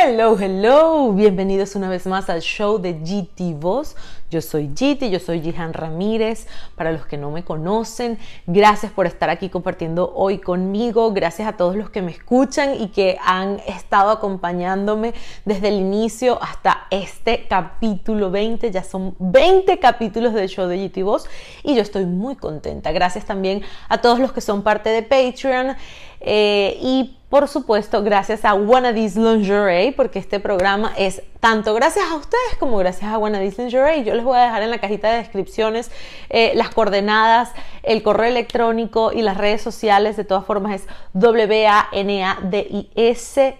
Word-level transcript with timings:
Hello, 0.00 0.38
hello, 0.38 1.12
bienvenidos 1.12 1.74
una 1.74 1.88
vez 1.88 2.06
más 2.06 2.30
al 2.30 2.40
show 2.40 2.78
de 2.78 2.92
GT 2.92 3.58
Voz. 3.58 3.96
Yo 4.30 4.40
soy 4.40 4.68
GT, 4.68 5.10
yo 5.10 5.18
soy 5.18 5.40
Jihan 5.40 5.72
Ramírez. 5.72 6.46
Para 6.76 6.92
los 6.92 7.04
que 7.04 7.16
no 7.16 7.32
me 7.32 7.42
conocen, 7.42 8.16
gracias 8.46 8.92
por 8.92 9.06
estar 9.06 9.28
aquí 9.28 9.48
compartiendo 9.48 10.12
hoy 10.14 10.38
conmigo. 10.38 11.12
Gracias 11.12 11.48
a 11.48 11.56
todos 11.56 11.74
los 11.74 11.90
que 11.90 12.00
me 12.00 12.12
escuchan 12.12 12.80
y 12.80 12.88
que 12.88 13.18
han 13.24 13.58
estado 13.66 14.10
acompañándome 14.10 15.14
desde 15.44 15.66
el 15.66 15.80
inicio 15.80 16.40
hasta 16.40 16.86
este 16.92 17.48
capítulo 17.48 18.30
20. 18.30 18.70
Ya 18.70 18.84
son 18.84 19.16
20 19.18 19.80
capítulos 19.80 20.32
del 20.32 20.48
show 20.48 20.68
de 20.68 20.78
GT 20.78 21.02
Voz 21.02 21.24
y 21.64 21.74
yo 21.74 21.82
estoy 21.82 22.06
muy 22.06 22.36
contenta. 22.36 22.92
Gracias 22.92 23.24
también 23.24 23.62
a 23.88 24.00
todos 24.00 24.20
los 24.20 24.32
que 24.32 24.42
son 24.42 24.62
parte 24.62 24.90
de 24.90 25.02
Patreon. 25.02 25.74
Eh, 26.20 26.78
y 26.82 27.17
por 27.28 27.46
supuesto, 27.46 28.02
gracias 28.02 28.46
a 28.46 28.54
Wannabees 28.54 29.14
Lingerie, 29.16 29.92
porque 29.92 30.18
este 30.18 30.40
programa 30.40 30.94
es 30.96 31.22
tanto 31.40 31.74
gracias 31.74 32.06
a 32.10 32.16
ustedes 32.16 32.56
como 32.58 32.78
gracias 32.78 33.12
a 33.12 33.18
Wannabees 33.18 33.58
Lingerie. 33.58 34.02
Yo 34.02 34.14
les 34.14 34.24
voy 34.24 34.38
a 34.38 34.44
dejar 34.44 34.62
en 34.62 34.70
la 34.70 34.78
cajita 34.78 35.10
de 35.10 35.18
descripciones 35.18 35.90
eh, 36.30 36.52
las 36.54 36.70
coordenadas, 36.70 37.52
el 37.82 38.02
correo 38.02 38.30
electrónico 38.30 39.12
y 39.12 39.20
las 39.20 39.36
redes 39.36 39.60
sociales. 39.60 40.16
De 40.16 40.24
todas 40.24 40.46
formas, 40.46 40.80
es 40.80 40.88
W-A-N-A-D-I-S 41.12 42.38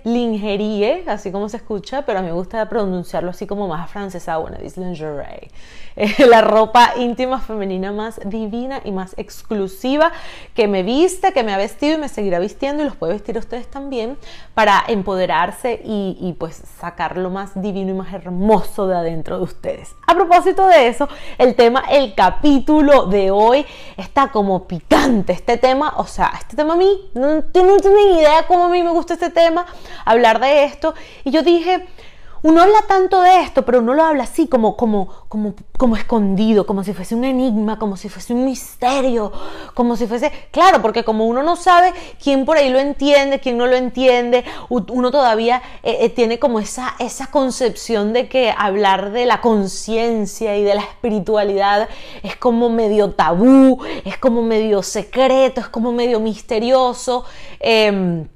Lingerie, 0.04 1.04
así 1.06 1.30
como 1.30 1.50
se 1.50 1.58
escucha, 1.58 2.06
pero 2.06 2.20
a 2.20 2.22
mí 2.22 2.28
me 2.28 2.34
gusta 2.34 2.66
pronunciarlo 2.70 3.30
así 3.30 3.46
como 3.46 3.68
más 3.68 3.90
francesa, 3.90 4.38
Wannabees 4.38 4.78
Lingerie. 4.78 5.50
la 6.18 6.40
ropa 6.40 6.92
íntima 6.96 7.40
femenina 7.40 7.92
más 7.92 8.20
divina 8.24 8.80
y 8.84 8.92
más 8.92 9.14
exclusiva 9.16 10.12
que 10.54 10.68
me 10.68 10.82
viste, 10.82 11.32
que 11.32 11.42
me 11.42 11.52
ha 11.52 11.58
vestido 11.58 11.94
y 11.96 12.00
me 12.00 12.08
seguirá 12.08 12.38
vistiendo 12.38 12.82
y 12.82 12.86
los 12.86 12.96
puede 12.96 13.14
vestir 13.14 13.36
ustedes 13.36 13.57
también 13.66 14.16
para 14.54 14.84
empoderarse 14.86 15.80
y, 15.84 16.34
pues 16.38 16.62
sacar 16.80 17.16
lo 17.16 17.30
más 17.30 17.60
divino 17.60 17.90
y 17.90 17.94
más 17.94 18.12
hermoso 18.12 18.86
de 18.86 18.96
adentro 18.96 19.38
de 19.38 19.44
ustedes. 19.44 19.94
A 20.06 20.14
propósito 20.14 20.66
de 20.66 20.88
eso, 20.88 21.08
el 21.36 21.54
tema, 21.54 21.84
el 21.90 22.14
capítulo 22.14 23.06
de 23.06 23.30
hoy 23.30 23.66
está 23.96 24.28
como 24.28 24.66
picante. 24.66 25.32
Este 25.32 25.56
tema, 25.56 25.94
o 25.96 26.06
sea, 26.06 26.32
este 26.38 26.56
tema 26.56 26.74
a 26.74 26.76
mí, 26.76 27.10
no, 27.14 27.36
no 27.36 27.76
ni 27.94 28.18
idea 28.18 28.46
cómo 28.46 28.64
a 28.64 28.68
mí 28.68 28.82
me 28.82 28.90
gusta 28.90 29.14
este 29.14 29.30
tema, 29.30 29.66
hablar 30.04 30.40
de 30.40 30.64
esto. 30.64 30.94
Y 31.24 31.30
yo 31.30 31.42
dije, 31.42 31.86
uno 32.42 32.62
habla 32.62 32.82
tanto 32.86 33.20
de 33.22 33.42
esto, 33.42 33.64
pero 33.64 33.80
uno 33.80 33.94
lo 33.94 34.04
habla 34.04 34.24
así 34.24 34.46
como, 34.46 34.76
como, 34.76 35.08
como, 35.28 35.54
como 35.76 35.96
escondido, 35.96 36.66
como 36.66 36.84
si 36.84 36.92
fuese 36.92 37.14
un 37.14 37.24
enigma, 37.24 37.78
como 37.78 37.96
si 37.96 38.08
fuese 38.08 38.32
un 38.32 38.44
misterio, 38.44 39.32
como 39.74 39.96
si 39.96 40.06
fuese, 40.06 40.30
claro, 40.50 40.80
porque 40.80 41.04
como 41.04 41.26
uno 41.26 41.42
no 41.42 41.56
sabe 41.56 41.92
quién 42.22 42.44
por 42.44 42.56
ahí 42.56 42.70
lo 42.70 42.78
entiende, 42.78 43.40
quién 43.40 43.56
no 43.58 43.66
lo 43.66 43.76
entiende, 43.76 44.44
uno 44.68 45.10
todavía 45.10 45.62
eh, 45.82 45.98
eh, 46.00 46.10
tiene 46.10 46.38
como 46.38 46.60
esa, 46.60 46.94
esa 46.98 47.28
concepción 47.28 48.12
de 48.12 48.28
que 48.28 48.54
hablar 48.56 49.10
de 49.12 49.26
la 49.26 49.40
conciencia 49.40 50.56
y 50.56 50.62
de 50.62 50.74
la 50.74 50.82
espiritualidad 50.82 51.88
es 52.22 52.36
como 52.36 52.70
medio 52.70 53.10
tabú, 53.12 53.82
es 54.04 54.18
como 54.18 54.42
medio 54.42 54.82
secreto, 54.82 55.60
es 55.60 55.68
como 55.68 55.92
medio 55.92 56.20
misterioso. 56.20 57.24
Em, 57.60 58.28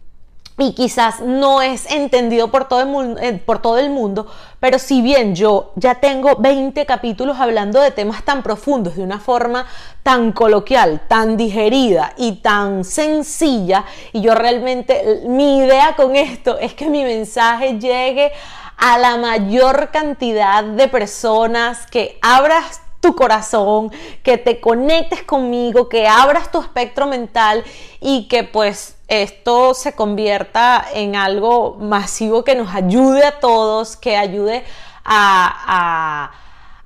y 0.58 0.74
quizás 0.74 1.20
no 1.20 1.62
es 1.62 1.90
entendido 1.90 2.50
por 2.50 2.66
todo, 2.68 2.80
el 2.80 2.86
mundo, 2.86 3.20
eh, 3.20 3.32
por 3.32 3.60
todo 3.62 3.78
el 3.78 3.90
mundo, 3.90 4.26
pero 4.60 4.78
si 4.78 5.00
bien 5.00 5.34
yo 5.34 5.72
ya 5.76 5.96
tengo 5.96 6.36
20 6.36 6.84
capítulos 6.84 7.38
hablando 7.40 7.80
de 7.80 7.90
temas 7.90 8.24
tan 8.24 8.42
profundos, 8.42 8.96
de 8.96 9.02
una 9.02 9.18
forma 9.18 9.66
tan 10.02 10.32
coloquial, 10.32 11.02
tan 11.08 11.36
digerida 11.36 12.12
y 12.16 12.36
tan 12.36 12.84
sencilla, 12.84 13.84
y 14.12 14.20
yo 14.20 14.34
realmente, 14.34 15.22
mi 15.26 15.58
idea 15.58 15.96
con 15.96 16.14
esto 16.14 16.58
es 16.58 16.74
que 16.74 16.88
mi 16.88 17.02
mensaje 17.02 17.78
llegue 17.78 18.32
a 18.76 18.98
la 18.98 19.16
mayor 19.16 19.90
cantidad 19.90 20.64
de 20.64 20.88
personas, 20.88 21.86
que 21.86 22.18
abras 22.20 22.81
tu 23.02 23.16
corazón, 23.16 23.90
que 24.22 24.38
te 24.38 24.60
conectes 24.60 25.24
conmigo, 25.24 25.88
que 25.88 26.06
abras 26.06 26.52
tu 26.52 26.60
espectro 26.60 27.06
mental 27.06 27.64
y 28.00 28.28
que 28.28 28.44
pues 28.44 28.96
esto 29.08 29.74
se 29.74 29.94
convierta 29.94 30.86
en 30.94 31.16
algo 31.16 31.76
masivo 31.80 32.44
que 32.44 32.54
nos 32.54 32.72
ayude 32.72 33.24
a 33.24 33.40
todos, 33.40 33.96
que 33.96 34.16
ayude 34.16 34.64
a, 35.04 36.30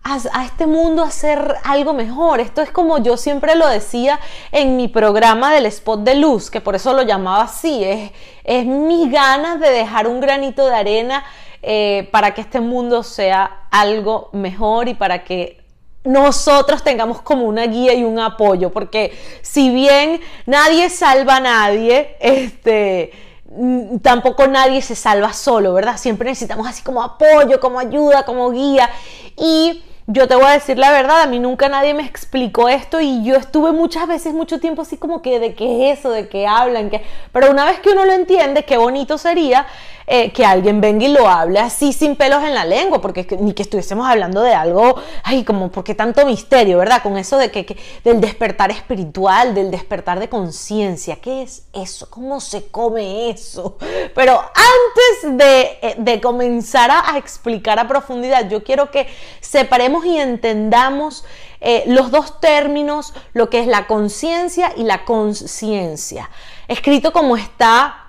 a, 0.02 0.44
este 0.44 0.66
mundo 0.66 1.02
a 1.02 1.08
hacer 1.08 1.56
algo 1.64 1.92
mejor. 1.92 2.40
Esto 2.40 2.62
es 2.62 2.70
como 2.70 2.96
yo 2.98 3.18
siempre 3.18 3.54
lo 3.54 3.68
decía 3.68 4.18
en 4.52 4.76
mi 4.76 4.88
programa 4.88 5.52
del 5.52 5.66
spot 5.66 6.00
de 6.00 6.14
luz, 6.14 6.50
que 6.50 6.62
por 6.62 6.76
eso 6.76 6.94
lo 6.94 7.02
llamaba 7.02 7.42
así, 7.42 7.84
es, 7.84 8.10
es 8.42 8.64
mis 8.64 9.10
ganas 9.12 9.60
de 9.60 9.68
dejar 9.68 10.06
un 10.06 10.20
granito 10.20 10.64
de 10.64 10.74
arena 10.74 11.24
eh, 11.60 12.08
para 12.10 12.32
que 12.32 12.40
este 12.40 12.60
mundo 12.60 13.02
sea 13.02 13.66
algo 13.70 14.30
mejor 14.32 14.88
y 14.88 14.94
para 14.94 15.24
que 15.24 15.65
nosotros 16.06 16.82
tengamos 16.82 17.20
como 17.22 17.44
una 17.44 17.66
guía 17.66 17.94
y 17.94 18.04
un 18.04 18.18
apoyo, 18.18 18.70
porque 18.70 19.16
si 19.42 19.70
bien 19.70 20.20
nadie 20.46 20.88
salva 20.88 21.36
a 21.36 21.40
nadie, 21.40 22.16
este, 22.20 23.12
mm, 23.50 23.98
tampoco 23.98 24.46
nadie 24.46 24.80
se 24.82 24.94
salva 24.94 25.32
solo, 25.32 25.74
¿verdad? 25.74 25.96
Siempre 25.98 26.30
necesitamos 26.30 26.66
así 26.66 26.82
como 26.82 27.02
apoyo, 27.02 27.60
como 27.60 27.78
ayuda, 27.78 28.24
como 28.24 28.50
guía. 28.50 28.88
Y 29.36 29.82
yo 30.06 30.28
te 30.28 30.36
voy 30.36 30.44
a 30.44 30.50
decir 30.52 30.78
la 30.78 30.92
verdad, 30.92 31.22
a 31.22 31.26
mí 31.26 31.40
nunca 31.40 31.68
nadie 31.68 31.92
me 31.92 32.04
explicó 32.04 32.68
esto 32.68 33.00
y 33.00 33.24
yo 33.24 33.34
estuve 33.34 33.72
muchas 33.72 34.06
veces, 34.06 34.32
mucho 34.32 34.60
tiempo 34.60 34.82
así 34.82 34.96
como 34.96 35.20
que 35.20 35.40
de 35.40 35.54
qué 35.54 35.90
es 35.90 35.98
eso, 35.98 36.10
de 36.12 36.28
qué 36.28 36.46
hablan, 36.46 36.90
que... 36.90 37.02
pero 37.32 37.50
una 37.50 37.64
vez 37.64 37.80
que 37.80 37.90
uno 37.90 38.04
lo 38.04 38.12
entiende, 38.12 38.64
qué 38.64 38.76
bonito 38.76 39.18
sería 39.18 39.66
eh, 40.08 40.32
que 40.32 40.44
alguien 40.44 40.80
venga 40.80 41.04
y 41.04 41.08
lo 41.08 41.28
hable 41.28 41.58
así 41.58 41.92
sin 41.92 42.14
pelos 42.14 42.42
en 42.44 42.54
la 42.54 42.64
lengua, 42.64 43.00
porque 43.00 43.26
ni 43.40 43.54
que 43.54 43.62
estuviésemos 43.62 44.06
hablando 44.06 44.40
de 44.40 44.54
algo, 44.54 44.94
ay, 45.24 45.42
como 45.42 45.70
porque 45.70 45.96
tanto 45.96 46.24
misterio, 46.24 46.78
¿verdad? 46.78 47.02
Con 47.02 47.18
eso 47.18 47.36
de 47.38 47.50
que, 47.50 47.76
del 48.04 48.20
despertar 48.20 48.70
espiritual, 48.70 49.54
del 49.54 49.70
despertar 49.70 50.20
de 50.20 50.28
conciencia, 50.28 51.16
¿qué 51.16 51.42
es 51.42 51.64
eso? 51.72 52.08
¿Cómo 52.08 52.40
se 52.40 52.68
come 52.68 53.30
eso? 53.30 53.78
Pero 54.14 54.40
antes 54.40 55.36
de, 55.38 55.78
eh, 55.82 55.94
de 55.98 56.20
comenzar 56.20 56.90
a, 56.90 57.18
explicar 57.18 57.78
a 57.80 57.88
profundidad, 57.88 58.48
yo 58.48 58.62
quiero 58.62 58.90
que 58.90 59.08
separemos 59.40 60.06
y 60.06 60.18
entendamos 60.18 61.24
eh, 61.60 61.82
los 61.86 62.10
dos 62.10 62.40
términos, 62.40 63.12
lo 63.32 63.50
que 63.50 63.58
es 63.58 63.66
la 63.66 63.86
conciencia 63.86 64.72
y 64.76 64.84
la 64.84 65.04
conciencia. 65.04 66.30
Escrito 66.68 67.12
como 67.12 67.36
está 67.36 68.05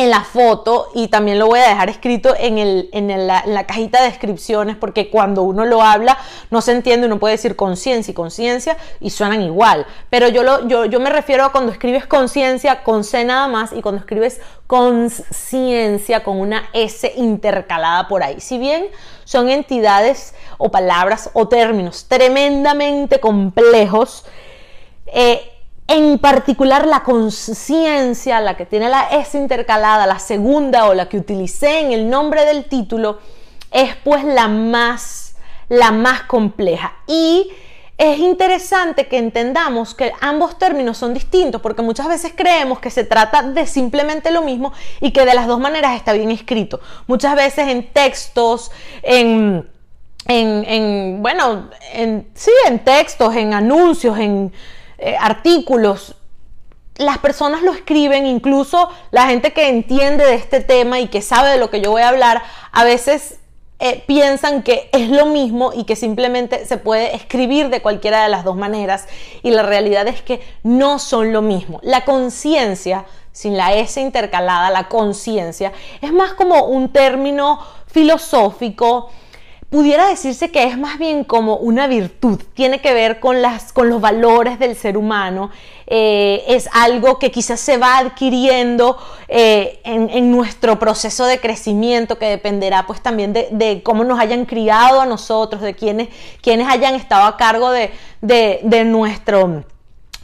en 0.00 0.10
la 0.10 0.22
foto 0.22 0.90
y 0.94 1.08
también 1.08 1.40
lo 1.40 1.48
voy 1.48 1.58
a 1.58 1.70
dejar 1.70 1.90
escrito 1.90 2.32
en, 2.38 2.56
el, 2.58 2.88
en, 2.92 3.26
la, 3.26 3.66
cajita 3.66 4.00
de 4.00 4.10
descripciones 4.10 4.76
porque 4.76 5.10
cuando 5.10 5.42
uno 5.42 5.64
lo 5.64 5.82
habla 5.82 6.16
no 6.52 6.60
se 6.60 6.70
entiende, 6.70 7.08
uno 7.08 7.18
puede 7.18 7.32
decir 7.32 7.56
conciencia 7.56 8.12
y 8.12 8.14
conciencia 8.14 8.76
y 9.00 9.10
suenan 9.10 9.42
igual, 9.42 9.86
pero 10.08 10.28
yo, 10.28 10.44
lo, 10.44 10.68
yo, 10.68 10.84
yo 10.84 11.00
me 11.00 11.10
refiero 11.10 11.44
a 11.44 11.50
cuando 11.50 11.72
escribes 11.72 12.06
conciencia 12.06 12.84
con 12.84 13.02
C 13.02 13.24
nada 13.24 13.48
más 13.48 13.72
y 13.72 13.82
cuando 13.82 13.98
escribes 13.98 14.40
conciencia 14.68 16.22
con 16.22 16.38
una 16.38 16.68
S 16.74 17.12
intercalada 17.16 18.06
por 18.06 18.22
ahí. 18.22 18.40
Si 18.40 18.56
bien 18.56 18.86
son 19.24 19.48
entidades 19.48 20.32
o 20.58 20.70
palabras 20.70 21.30
o 21.32 21.48
términos 21.48 22.06
tremendamente 22.06 23.18
complejos, 23.18 24.24
eh, 25.06 25.57
en 25.88 26.18
particular 26.18 26.86
la 26.86 27.02
conciencia, 27.02 28.40
la 28.40 28.56
que 28.56 28.66
tiene 28.66 28.90
la 28.90 29.08
S 29.08 29.36
intercalada, 29.36 30.06
la 30.06 30.18
segunda 30.18 30.86
o 30.86 30.94
la 30.94 31.08
que 31.08 31.16
utilicé 31.16 31.80
en 31.80 31.92
el 31.92 32.10
nombre 32.10 32.44
del 32.44 32.66
título, 32.66 33.18
es 33.70 33.96
pues 34.04 34.22
la 34.22 34.48
más, 34.48 35.34
la 35.70 35.90
más 35.90 36.22
compleja. 36.24 36.92
Y 37.06 37.50
es 37.96 38.18
interesante 38.18 39.08
que 39.08 39.16
entendamos 39.16 39.94
que 39.94 40.12
ambos 40.20 40.58
términos 40.58 40.98
son 40.98 41.14
distintos 41.14 41.60
porque 41.62 41.80
muchas 41.80 42.06
veces 42.06 42.32
creemos 42.36 42.80
que 42.80 42.90
se 42.90 43.04
trata 43.04 43.42
de 43.42 43.66
simplemente 43.66 44.30
lo 44.30 44.42
mismo 44.42 44.74
y 45.00 45.10
que 45.12 45.24
de 45.24 45.34
las 45.34 45.46
dos 45.46 45.58
maneras 45.58 45.96
está 45.96 46.12
bien 46.12 46.30
escrito. 46.30 46.80
Muchas 47.06 47.34
veces 47.34 47.66
en 47.66 47.90
textos, 47.94 48.70
en, 49.02 49.66
en, 50.26 51.22
bueno, 51.22 51.70
en, 51.94 52.28
sí, 52.34 52.52
en 52.66 52.84
textos, 52.84 53.34
en 53.34 53.54
anuncios, 53.54 54.18
en 54.18 54.52
eh, 54.98 55.16
artículos, 55.18 56.16
las 56.96 57.18
personas 57.18 57.62
lo 57.62 57.72
escriben, 57.72 58.26
incluso 58.26 58.90
la 59.12 59.26
gente 59.26 59.52
que 59.52 59.68
entiende 59.68 60.24
de 60.24 60.34
este 60.34 60.60
tema 60.60 60.98
y 61.00 61.06
que 61.06 61.22
sabe 61.22 61.50
de 61.50 61.58
lo 61.58 61.70
que 61.70 61.80
yo 61.80 61.92
voy 61.92 62.02
a 62.02 62.08
hablar, 62.08 62.42
a 62.72 62.84
veces 62.84 63.38
eh, 63.80 64.02
piensan 64.08 64.64
que 64.64 64.90
es 64.92 65.08
lo 65.08 65.26
mismo 65.26 65.72
y 65.72 65.84
que 65.84 65.94
simplemente 65.94 66.66
se 66.66 66.78
puede 66.78 67.14
escribir 67.14 67.68
de 67.68 67.80
cualquiera 67.80 68.24
de 68.24 68.28
las 68.28 68.42
dos 68.42 68.56
maneras 68.56 69.06
y 69.44 69.52
la 69.52 69.62
realidad 69.62 70.08
es 70.08 70.20
que 70.20 70.40
no 70.64 70.98
son 70.98 71.32
lo 71.32 71.42
mismo. 71.42 71.78
La 71.84 72.04
conciencia, 72.04 73.04
sin 73.30 73.56
la 73.56 73.74
S 73.74 74.00
intercalada, 74.00 74.70
la 74.70 74.88
conciencia, 74.88 75.72
es 76.00 76.12
más 76.12 76.32
como 76.32 76.64
un 76.64 76.88
término 76.88 77.60
filosófico, 77.86 79.10
pudiera 79.70 80.08
decirse 80.08 80.50
que 80.50 80.64
es 80.64 80.78
más 80.78 80.98
bien 80.98 81.24
como 81.24 81.56
una 81.56 81.86
virtud, 81.86 82.40
tiene 82.54 82.80
que 82.80 82.94
ver 82.94 83.20
con, 83.20 83.42
las, 83.42 83.72
con 83.72 83.90
los 83.90 84.00
valores 84.00 84.58
del 84.58 84.74
ser 84.74 84.96
humano, 84.96 85.50
eh, 85.86 86.44
es 86.48 86.68
algo 86.72 87.18
que 87.18 87.30
quizás 87.30 87.60
se 87.60 87.76
va 87.76 87.98
adquiriendo 87.98 88.98
eh, 89.28 89.80
en, 89.84 90.30
nuestro 90.30 90.78
proceso 90.78 91.26
de 91.26 91.38
crecimiento, 91.38 92.18
que 92.18 92.26
dependerá 92.26 92.86
pues 92.86 93.02
también 93.02 93.32
de, 93.32 93.82
cómo 93.84 94.04
nos 94.04 94.18
hayan 94.18 94.46
criado 94.46 95.00
a 95.00 95.06
nosotros, 95.06 95.60
de 95.60 95.74
quienes, 95.74 96.08
quienes 96.40 96.68
hayan 96.68 96.94
estado 96.94 97.26
a 97.26 97.36
cargo 97.36 97.70
de, 97.70 97.90
de 98.20 98.84
nuestro 98.84 99.64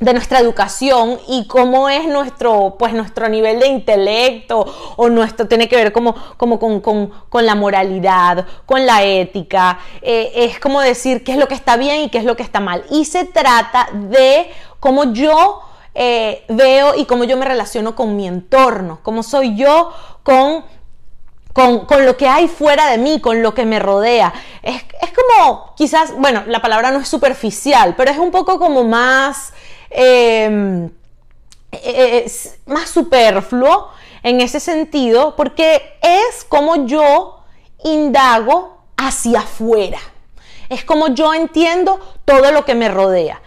de 0.00 0.12
nuestra 0.12 0.40
educación 0.40 1.18
y 1.28 1.46
cómo 1.46 1.88
es 1.88 2.06
nuestro, 2.06 2.76
pues, 2.78 2.92
nuestro 2.92 3.28
nivel 3.28 3.60
de 3.60 3.68
intelecto 3.68 4.66
o 4.96 5.08
nuestro, 5.08 5.46
tiene 5.46 5.68
que 5.68 5.76
ver 5.76 5.92
como, 5.92 6.14
como 6.36 6.58
con, 6.58 7.46
la 7.46 7.54
moralidad, 7.54 8.46
con 8.66 8.84
la 8.86 9.04
ética, 9.04 9.78
eh, 10.02 10.32
es 10.34 10.58
como 10.58 10.80
decir 10.80 11.22
qué 11.22 11.32
es 11.32 11.38
lo 11.38 11.46
que 11.48 11.54
está 11.54 11.76
bien 11.76 12.02
y 12.02 12.10
qué 12.10 12.18
es 12.18 12.24
lo 12.24 12.36
que 12.36 12.42
está 12.42 12.60
mal. 12.60 12.84
Y 12.90 13.04
se 13.04 13.24
trata 13.24 13.88
de 13.92 14.50
cómo 14.80 15.12
yo 15.12 15.60
eh, 15.94 16.44
veo 16.48 16.96
y 16.96 17.04
cómo 17.04 17.24
yo 17.24 17.36
me 17.36 17.44
relaciono 17.44 17.94
con 17.94 18.16
mi 18.16 18.26
entorno, 18.26 18.98
cómo 19.02 19.22
soy 19.22 19.56
yo 19.56 19.92
con 20.22 20.64
con, 21.54 21.86
con, 21.86 22.04
lo 22.04 22.16
que 22.16 22.26
hay 22.26 22.48
fuera 22.48 22.90
de 22.90 22.98
mí, 22.98 23.20
con 23.20 23.40
lo 23.40 23.54
que 23.54 23.64
me 23.64 23.78
rodea. 23.78 24.34
Es, 24.60 24.84
es 25.00 25.12
como, 25.12 25.72
quizás, 25.76 26.12
bueno, 26.18 26.42
la 26.48 26.60
palabra 26.60 26.90
no 26.90 26.98
es 26.98 27.06
superficial, 27.06 27.94
pero 27.96 28.10
es 28.10 28.18
un 28.18 28.32
poco 28.32 28.58
como 28.58 28.82
más 28.82 29.53
Em, 29.96 30.90
es 31.70 32.58
más 32.66 32.90
superfluo 32.90 33.90
en 34.24 34.40
ese 34.40 34.58
sentido 34.58 35.36
porque 35.36 35.98
es 36.02 36.44
como 36.44 36.84
yo 36.86 37.44
indago 37.84 38.78
hacia 38.96 39.40
afuera. 39.40 40.00
Es 40.68 40.84
como 40.84 41.08
yo 41.08 41.32
entiendo 41.32 42.00
todo 42.24 42.50
lo 42.50 42.64
que 42.64 42.74
me 42.74 42.88
rodea. 42.88 43.40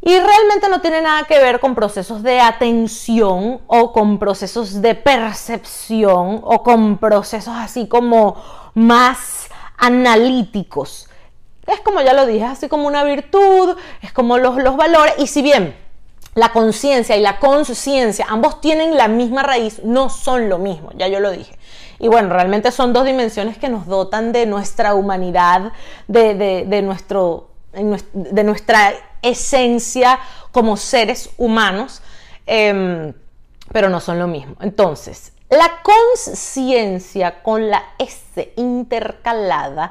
Y 0.00 0.18
realmente 0.18 0.68
no 0.68 0.80
tiene 0.80 1.00
nada 1.00 1.24
que 1.24 1.38
ver 1.38 1.60
con 1.60 1.76
procesos 1.76 2.24
de 2.24 2.40
atención 2.40 3.60
o 3.68 3.92
con 3.92 4.18
procesos 4.18 4.82
de 4.82 4.96
percepción 4.96 6.40
o 6.42 6.62
con 6.64 6.98
procesos 6.98 7.54
así 7.56 7.86
como 7.86 8.36
más 8.74 9.48
analíticos 9.76 11.07
es 11.68 11.80
como 11.80 12.00
ya 12.00 12.12
lo 12.12 12.26
dije, 12.26 12.44
así 12.44 12.68
como 12.68 12.86
una 12.86 13.04
virtud, 13.04 13.76
es 14.02 14.12
como 14.12 14.38
los, 14.38 14.56
los 14.56 14.76
valores. 14.76 15.14
Y 15.18 15.26
si 15.26 15.42
bien 15.42 15.74
la 16.34 16.52
conciencia 16.52 17.16
y 17.16 17.20
la 17.20 17.38
conciencia, 17.38 18.26
ambos 18.28 18.60
tienen 18.60 18.96
la 18.96 19.08
misma 19.08 19.42
raíz, 19.42 19.82
no 19.84 20.08
son 20.08 20.48
lo 20.48 20.58
mismo, 20.58 20.90
ya 20.96 21.08
yo 21.08 21.20
lo 21.20 21.30
dije. 21.30 21.58
Y 21.98 22.08
bueno, 22.08 22.28
realmente 22.28 22.70
son 22.70 22.92
dos 22.92 23.04
dimensiones 23.04 23.58
que 23.58 23.68
nos 23.68 23.86
dotan 23.86 24.32
de 24.32 24.46
nuestra 24.46 24.94
humanidad, 24.94 25.72
de, 26.06 26.80
nuestro, 26.82 27.50
de 27.72 28.44
nuestra 28.44 28.92
esencia 29.20 30.20
como 30.52 30.76
seres 30.76 31.30
humanos, 31.38 32.02
em, 32.46 33.12
pero 33.72 33.88
no 33.88 34.00
son 34.00 34.18
lo 34.18 34.28
mismo. 34.28 34.54
Entonces, 34.60 35.32
la 35.50 35.82
conciencia 35.82 37.42
con 37.42 37.68
la 37.68 37.82
S 37.98 38.52
intercalada 38.56 39.90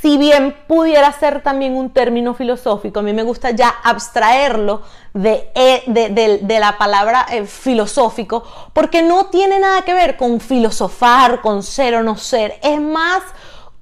si 0.00 0.16
bien 0.16 0.56
pudiera 0.66 1.12
ser 1.12 1.42
también 1.42 1.76
un 1.76 1.90
término 1.90 2.32
filosófico, 2.32 3.00
a 3.00 3.02
mí 3.02 3.12
me 3.12 3.22
gusta 3.22 3.50
ya 3.50 3.68
abstraerlo 3.68 4.82
de, 5.12 5.50
e, 5.54 6.58
la 6.58 6.78
palabra 6.78 7.26
eh, 7.30 7.44
filosófico, 7.44 8.42
porque 8.72 9.02
no 9.02 9.26
tiene 9.26 9.58
nada 9.58 9.82
que 9.82 9.92
ver 9.92 10.16
con 10.16 10.40
filosofar, 10.40 11.42
con 11.42 11.62
ser 11.62 11.96
o 11.96 12.02
no 12.02 12.16
ser, 12.16 12.58
es 12.62 12.80
más 12.80 13.22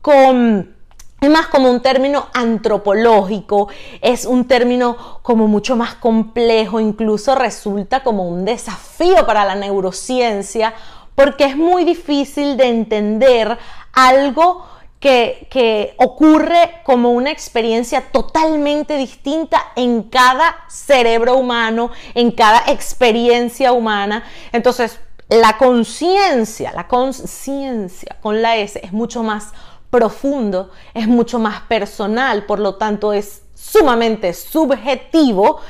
con... 0.03 0.77
Es 1.21 1.29
más 1.29 1.49
como 1.49 1.69
un 1.69 1.83
término 1.83 2.29
antropológico, 2.33 3.67
es 4.01 4.25
un 4.25 4.47
término 4.47 5.19
como 5.23 5.49
mucho 5.49 5.75
más 5.75 5.97
complejo, 5.97 6.79
incluso 6.79 7.35
resulta 7.35 8.05
como 8.05 8.29
un 8.29 8.45
desafío 8.45 9.27
para 9.27 9.45
la 9.45 9.57
neurociencia, 9.57 10.75
porque 11.17 11.47
es 11.47 11.57
muy 11.57 11.83
difícil 11.83 12.57
de 12.57 12.69
entender 12.69 13.59
algo 13.93 14.65
que, 15.01 15.95
ocurre 15.99 16.81
como 16.85 17.13
una 17.13 17.31
experiencia 17.31 18.01
totalmente 18.13 18.97
distinta 18.97 19.73
en 19.77 20.05
cada 20.05 20.57
cerebro 20.69 21.37
humano, 21.37 21.91
en 22.15 22.33
cada 22.33 22.65
experiencia 22.69 23.73
humana. 23.73 24.25
Entonces, 24.53 24.99
la 25.29 25.57
conciencia, 25.59 26.73
la 26.73 26.89
conciencia 26.89 28.17
con 28.21 28.43
la 28.43 28.57
S 28.57 28.81
es 28.83 28.93
mucho 28.93 29.23
más 29.23 29.53
profundo, 29.91 30.71
es 30.95 31.07
mucho 31.07 31.39
más 31.39 31.63
personal, 31.63 32.45
por 32.45 32.59
lo 32.59 32.75
tanto 32.77 33.13
es 33.13 33.43
sumamente 33.55 34.33
subjetivo 34.33 35.61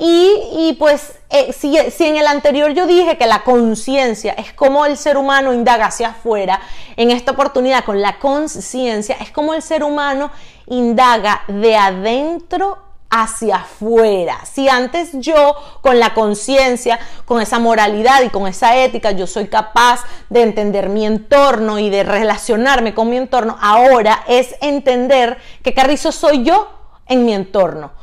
y, 0.00 0.76
pues 0.78 1.18
eh, 1.28 1.52
si, 1.52 1.76
en 1.76 2.16
el 2.16 2.28
anterior 2.28 2.70
yo 2.72 2.86
dije 2.86 3.18
que 3.18 3.26
la 3.26 3.42
conciencia 3.42 4.32
es 4.34 4.52
como 4.52 4.86
el 4.86 4.96
ser 4.96 5.16
humano 5.16 5.52
indaga 5.52 5.86
hacia 5.86 6.10
afuera, 6.10 6.60
en 6.96 7.10
esta 7.10 7.32
oportunidad 7.32 7.84
con 7.84 8.00
la 8.00 8.20
conciencia 8.20 9.16
es 9.20 9.32
como 9.32 9.54
el 9.54 9.62
ser 9.62 9.82
humano 9.82 10.30
indaga 10.66 11.42
de 11.48 11.76
adentro 11.76 12.78
hacia 13.10 13.56
afuera. 13.56 14.38
Si 14.44 14.68
antes 14.68 15.10
yo 15.14 15.56
con 15.80 15.98
la 15.98 16.14
conciencia, 16.14 17.00
con 17.24 17.40
esa 17.40 17.58
moralidad 17.58 18.22
y 18.22 18.28
con 18.28 18.46
esa 18.46 18.76
ética, 18.76 19.10
yo 19.10 19.26
soy 19.26 19.48
capaz 19.48 20.04
de 20.28 20.42
entender 20.42 20.90
mi 20.90 21.06
entorno 21.06 21.80
y 21.80 21.90
de 21.90 22.04
relacionarme 22.04 22.94
con 22.94 23.10
mi 23.10 23.16
entorno, 23.16 23.58
ahora 23.60 24.22
es 24.28 24.54
entender 24.60 25.38
que 25.64 25.74
Carrizo 25.74 26.12
soy 26.12 26.44
yo 26.44 26.68
en 27.08 27.24
mi 27.24 27.34
entorno 27.34 27.98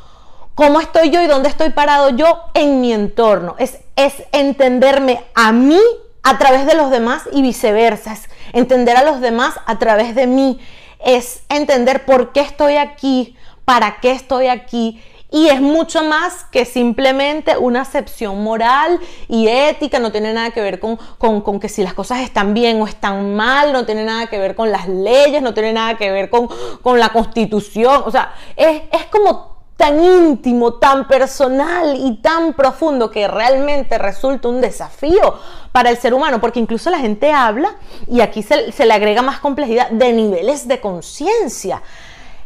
cómo 0.55 0.79
estoy 0.79 1.11
yo 1.11 1.21
y 1.21 1.27
dónde 1.27 1.49
estoy 1.49 1.69
parado 1.69 2.09
yo 2.09 2.45
en 2.53 2.81
mi 2.81 2.93
entorno. 2.93 3.55
Es, 3.59 3.79
es 3.95 4.23
entenderme 4.31 5.23
a 5.35 5.51
mí 5.51 5.79
a 6.23 6.37
través 6.39 6.65
de 6.65 6.73
los 6.73 6.89
demás 6.89 7.23
y 7.31 7.41
viceversa. 7.41 8.13
Es 8.13 8.29
entender 8.53 8.97
a 8.97 9.03
los 9.03 9.21
demás 9.21 9.53
a 9.65 9.77
través 9.77 10.15
de 10.15 10.25
mí. 10.25 10.59
Es 11.03 11.43
entender 11.49 12.05
por 12.05 12.31
qué 12.31 12.39
estoy 12.39 12.77
aquí, 12.77 13.35
para 13.65 13.99
qué 13.99 14.11
estoy 14.11 14.47
aquí. 14.47 15.03
Y 15.29 15.49
es 15.49 15.59
mucho 15.59 16.03
más 16.03 16.45
que 16.45 16.63
simplemente 16.63 17.57
una 17.57 17.81
acepción 17.81 18.41
moral 18.41 19.01
y 19.27 19.49
ética, 19.49 19.99
no 19.99 20.11
tiene 20.11 20.31
nada 20.33 20.51
que 20.51 20.61
ver 20.61 20.79
con, 20.79 20.97
con, 21.17 21.59
que 21.59 21.67
si 21.67 21.83
las 21.83 21.93
cosas 21.93 22.21
están 22.21 22.53
bien 22.53 22.81
o 22.81 22.87
están 22.87 23.35
mal, 23.35 23.73
no 23.73 23.85
tiene 23.85 24.05
nada 24.05 24.27
que 24.27 24.39
ver 24.39 24.55
con 24.55 24.71
las 24.71 24.87
leyes, 24.87 25.41
no 25.41 25.53
tiene 25.53 25.73
nada 25.73 25.97
que 25.97 26.09
ver 26.09 26.29
con, 26.29 26.47
con 26.81 26.99
la 26.99 27.09
constitución, 27.09 28.03
o 28.05 28.11
sea, 28.11 28.33
es, 28.55 28.83
es 28.91 29.05
como 29.07 29.54
tan 29.77 30.01
íntimo, 30.01 30.75
tan 30.75 31.07
personal 31.07 31.95
y 31.97 32.17
tan 32.17 32.53
profundo 32.53 33.11
que 33.11 33.27
realmente 33.27 33.97
resulta 33.97 34.47
un 34.47 34.61
desafío 34.61 35.37
para 35.71 35.89
el 35.89 35.97
ser 35.97 36.13
humano, 36.13 36.39
porque 36.39 36.59
incluso 36.59 36.89
la 36.89 36.99
gente 36.99 37.31
habla 37.31 37.75
y 38.07 38.21
aquí 38.21 38.41
se, 38.41 38.71
le 38.85 38.93
agrega 38.93 39.21
más 39.21 39.39
complejidad 39.39 39.89
de 39.89 40.13
niveles 40.13 40.67
de 40.67 40.79
conciencia, 40.79 41.81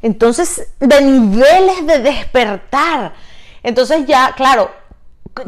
entonces 0.01 0.69
de 0.79 1.01
niveles 1.01 1.85
de 1.85 1.99
despertar. 1.99 3.13
Entonces 3.61 4.05
ya, 4.07 4.33
claro, 4.35 4.71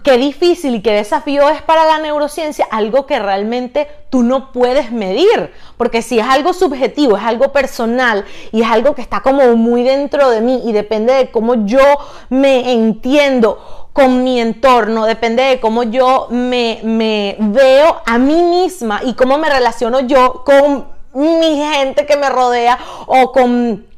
qué 0.03 0.17
difícil 0.17 0.75
y 0.75 0.81
qué 0.81 0.91
desafío 0.91 1.49
es 1.49 1.61
para 1.61 1.85
la 1.85 1.99
neurociencia 1.99 2.67
algo 2.71 3.05
que 3.05 3.19
realmente 3.19 3.87
tú 4.09 4.23
no 4.23 4.51
puedes 4.51 4.91
medir, 4.91 5.51
porque 5.77 6.01
si 6.01 6.19
es 6.19 6.25
algo 6.25 6.53
subjetivo, 6.53 7.17
es 7.17 7.23
algo 7.23 7.51
personal 7.51 8.25
y 8.51 8.61
es 8.61 8.67
algo 8.67 8.95
que 8.95 9.01
está 9.01 9.21
como 9.21 9.55
muy 9.55 9.83
dentro 9.83 10.29
de 10.29 10.41
mí 10.41 10.61
y 10.65 10.71
depende 10.71 11.13
de 11.13 11.31
cómo 11.31 11.65
yo 11.65 11.83
me 12.29 12.73
entiendo 12.73 13.87
con 13.93 14.23
mi 14.23 14.39
entorno, 14.39 15.05
depende 15.05 15.43
de 15.43 15.59
cómo 15.59 15.83
yo 15.83 16.27
me, 16.29 17.35
veo 17.39 18.01
a 18.05 18.17
mí 18.17 18.41
misma 18.43 19.01
y 19.03 19.13
cómo 19.13 19.37
me 19.37 19.49
relaciono 19.49 20.01
yo 20.01 20.43
con 20.45 20.87
mi 21.13 21.57
gente 21.57 22.05
que 22.05 22.15
me 22.15 22.29
rodea 22.29 22.77
o 23.07 23.31
con 23.31 23.91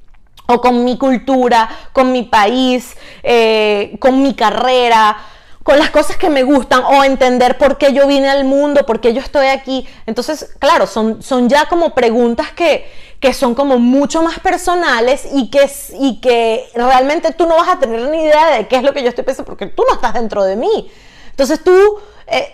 o 0.45 0.59
con 0.59 0.83
mi 0.83 0.97
cultura, 0.97 1.69
con 1.93 2.12
mi 2.12 2.23
país, 2.23 2.97
eh, 3.23 3.95
con 4.00 4.21
mi 4.21 4.33
carrera, 4.33 5.15
con 5.63 5.79
las 5.79 5.89
cosas 5.89 6.17
que 6.17 6.29
me 6.29 6.43
gustan 6.43 6.84
o 6.84 7.03
entender 7.03 7.58
por 7.58 7.77
qué 7.77 7.93
yo 7.93 8.05
vine 8.05 8.29
al 8.29 8.43
mundo, 8.43 8.86
por 8.86 9.00
qué 9.00 9.13
yo 9.13 9.22
estoy 9.22 9.48
aquí. 9.48 9.88
Entonces, 10.05 10.55
claro, 10.60 10.86
son, 10.88 11.24
son 11.24 11.50
ya 11.50 11.67
como 11.67 11.96
preguntas 11.96 12.51
que, 12.51 12.86
que 13.20 13.34
son 13.34 13.55
como 13.55 13.79
mucho 13.79 14.22
más 14.22 14.39
personales 14.39 15.25
y 15.34 15.50
que, 15.50 15.70
y 16.00 16.20
que 16.20 16.70
realmente 16.75 17.32
tú 17.32 17.48
no 17.48 17.55
vas 17.55 17.70
a 17.70 17.79
tener 17.79 18.01
ni 18.10 18.24
idea 18.24 18.58
de 18.58 18.67
qué 18.67 18.75
es 18.75 18.84
lo 18.84 18.93
que 18.93 19.01
yo 19.01 19.10
estoy 19.10 19.24
pensando 19.24 19.48
porque 19.48 19.67
tú 19.67 19.84
no 19.88 19.96
estás 19.96 20.13
dentro 20.13 20.43
de 20.43 20.55
mí. 20.55 20.91
Entonces 21.32 21.63
tú... 21.63 21.74
Eh, 22.27 22.53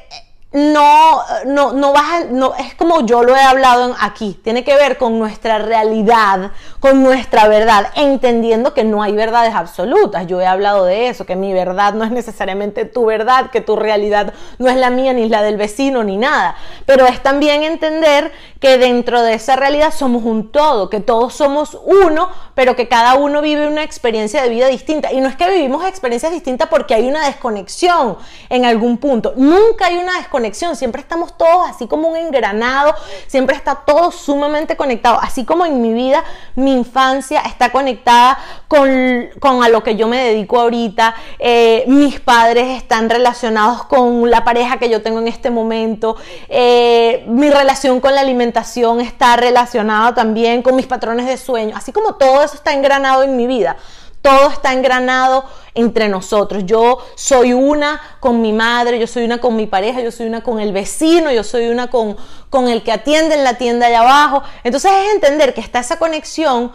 no, 0.52 1.22
no, 1.46 1.74
no 1.74 1.94
vas 1.94 2.26
no, 2.32 2.56
es 2.56 2.74
como 2.74 3.06
yo 3.06 3.22
lo 3.22 3.36
he 3.36 3.42
hablado 3.42 3.96
aquí, 4.00 4.40
tiene 4.44 4.64
que 4.64 4.74
ver 4.76 4.98
con 4.98 5.20
nuestra 5.20 5.60
realidad, 5.60 6.52
con 6.80 7.04
nuestra 7.04 7.48
verdad, 7.48 7.92
entendiendo 7.96 8.74
que 8.74 8.84
no 8.84 9.04
hay 9.04 9.14
verdades 9.16 9.54
absolutas. 9.54 10.26
Yo 10.26 10.42
he 10.42 10.48
hablado 10.48 10.86
de 10.86 11.10
eso, 11.10 11.28
que 11.28 11.36
mi 11.36 11.54
verdad 11.54 11.94
no 11.94 12.04
es 12.04 12.10
necesariamente 12.10 12.86
tu 12.86 13.06
verdad, 13.06 13.52
que 13.52 13.62
tu 13.62 13.76
realidad 13.76 14.34
no 14.58 14.70
es 14.70 14.76
la 14.76 14.90
mía 14.90 15.14
ni 15.14 15.30
la 15.30 15.44
del 15.44 15.58
vecino 15.58 16.04
ni 16.04 16.18
nada, 16.18 16.56
pero 16.88 17.06
es 17.06 17.22
también 17.22 17.62
entender 17.62 18.32
que 18.60 18.80
dentro 18.80 19.22
de 19.22 19.36
esa 19.36 19.56
realidad 19.56 19.94
somos 19.94 20.24
un 20.24 20.52
todo, 20.52 20.90
que 20.90 21.00
todos 21.00 21.36
somos 21.36 21.78
uno, 21.86 22.30
pero 22.56 22.76
que 22.76 22.88
cada 22.88 23.14
uno 23.14 23.42
vive 23.44 23.68
una 23.68 23.84
experiencia 23.84 24.42
de 24.42 24.50
vida 24.50 24.66
distinta. 24.66 25.14
Y 25.14 25.22
no 25.22 25.30
es 25.30 25.36
que 25.36 25.48
vivimos 25.48 25.86
experiencias 25.86 26.32
distintas 26.32 26.70
porque 26.70 26.96
hay 26.96 27.08
una 27.08 27.26
desconexión 27.28 28.18
en 28.50 28.66
algún 28.66 28.98
punto, 28.98 29.34
nunca 29.38 29.86
hay 29.86 29.98
una 29.98 30.18
desconexión 30.18 30.39
siempre 30.76 31.02
estamos 31.02 31.38
todos 31.38 31.70
así 31.70 31.88
como 31.88 32.08
un 32.08 32.18
engranado, 32.18 32.94
siempre 33.28 33.56
está 33.56 33.76
todo 33.76 34.12
sumamente 34.12 34.76
conectado, 34.76 35.20
así 35.22 35.46
como 35.46 35.66
en 35.66 35.82
mi 35.82 35.94
vida, 35.94 36.24
mi 36.56 36.74
infancia 36.74 37.42
está 37.42 37.72
conectada 37.72 38.40
con, 38.68 39.30
con 39.40 39.64
a 39.64 39.70
lo 39.70 39.84
que 39.84 39.96
yo 39.96 40.08
me 40.08 40.18
dedico 40.18 40.60
ahorita, 40.60 41.16
eh, 41.40 41.84
mis 41.88 42.20
padres 42.20 42.78
están 42.78 43.10
relacionados 43.10 43.84
con 43.86 44.30
la 44.30 44.44
pareja 44.44 44.78
que 44.78 44.90
yo 44.90 45.02
tengo 45.02 45.20
en 45.20 45.28
este 45.28 45.50
momento, 45.50 46.16
eh, 46.48 47.24
mi 47.28 47.50
relación 47.50 48.00
con 48.00 48.16
la 48.16 48.22
alimentación 48.22 49.02
está 49.02 49.36
relacionada 49.36 50.14
también 50.14 50.62
con 50.62 50.76
mis 50.76 50.88
patrones 50.88 51.26
de 51.26 51.38
sueño, 51.38 51.76
así 51.76 51.92
como 51.92 52.16
todo 52.16 52.44
eso 52.44 52.56
está 52.56 52.74
engranado 52.74 53.24
en 53.24 53.36
mi 53.36 53.48
vida. 53.48 53.78
Todo 54.22 54.50
está 54.50 54.74
engranado 54.74 55.46
entre 55.74 56.10
nosotros. 56.10 56.64
Yo 56.66 57.00
soy 57.16 57.54
una 57.54 58.02
con 58.20 58.42
mi 58.42 58.54
madre, 58.54 59.00
yo 59.00 59.08
soy 59.08 59.24
una 59.24 59.40
con 59.40 59.56
mi 59.56 59.66
pareja, 59.66 60.02
yo 60.02 60.12
soy 60.12 60.28
una 60.28 60.44
con 60.44 60.60
el 60.60 60.74
vecino, 60.74 61.32
yo 61.32 61.44
soy 61.44 61.70
una 61.70 61.90
con, 61.90 62.18
con 62.50 62.68
el 62.68 62.84
que 62.84 62.92
atiende 62.92 63.36
en 63.36 63.44
la 63.44 63.58
tienda 63.58 63.88
allá 63.88 64.02
abajo. 64.02 64.44
Entonces 64.64 64.92
es 64.92 65.14
entender 65.14 65.54
que 65.54 65.62
está 65.62 65.80
esa 65.80 65.98
conexión 66.00 66.72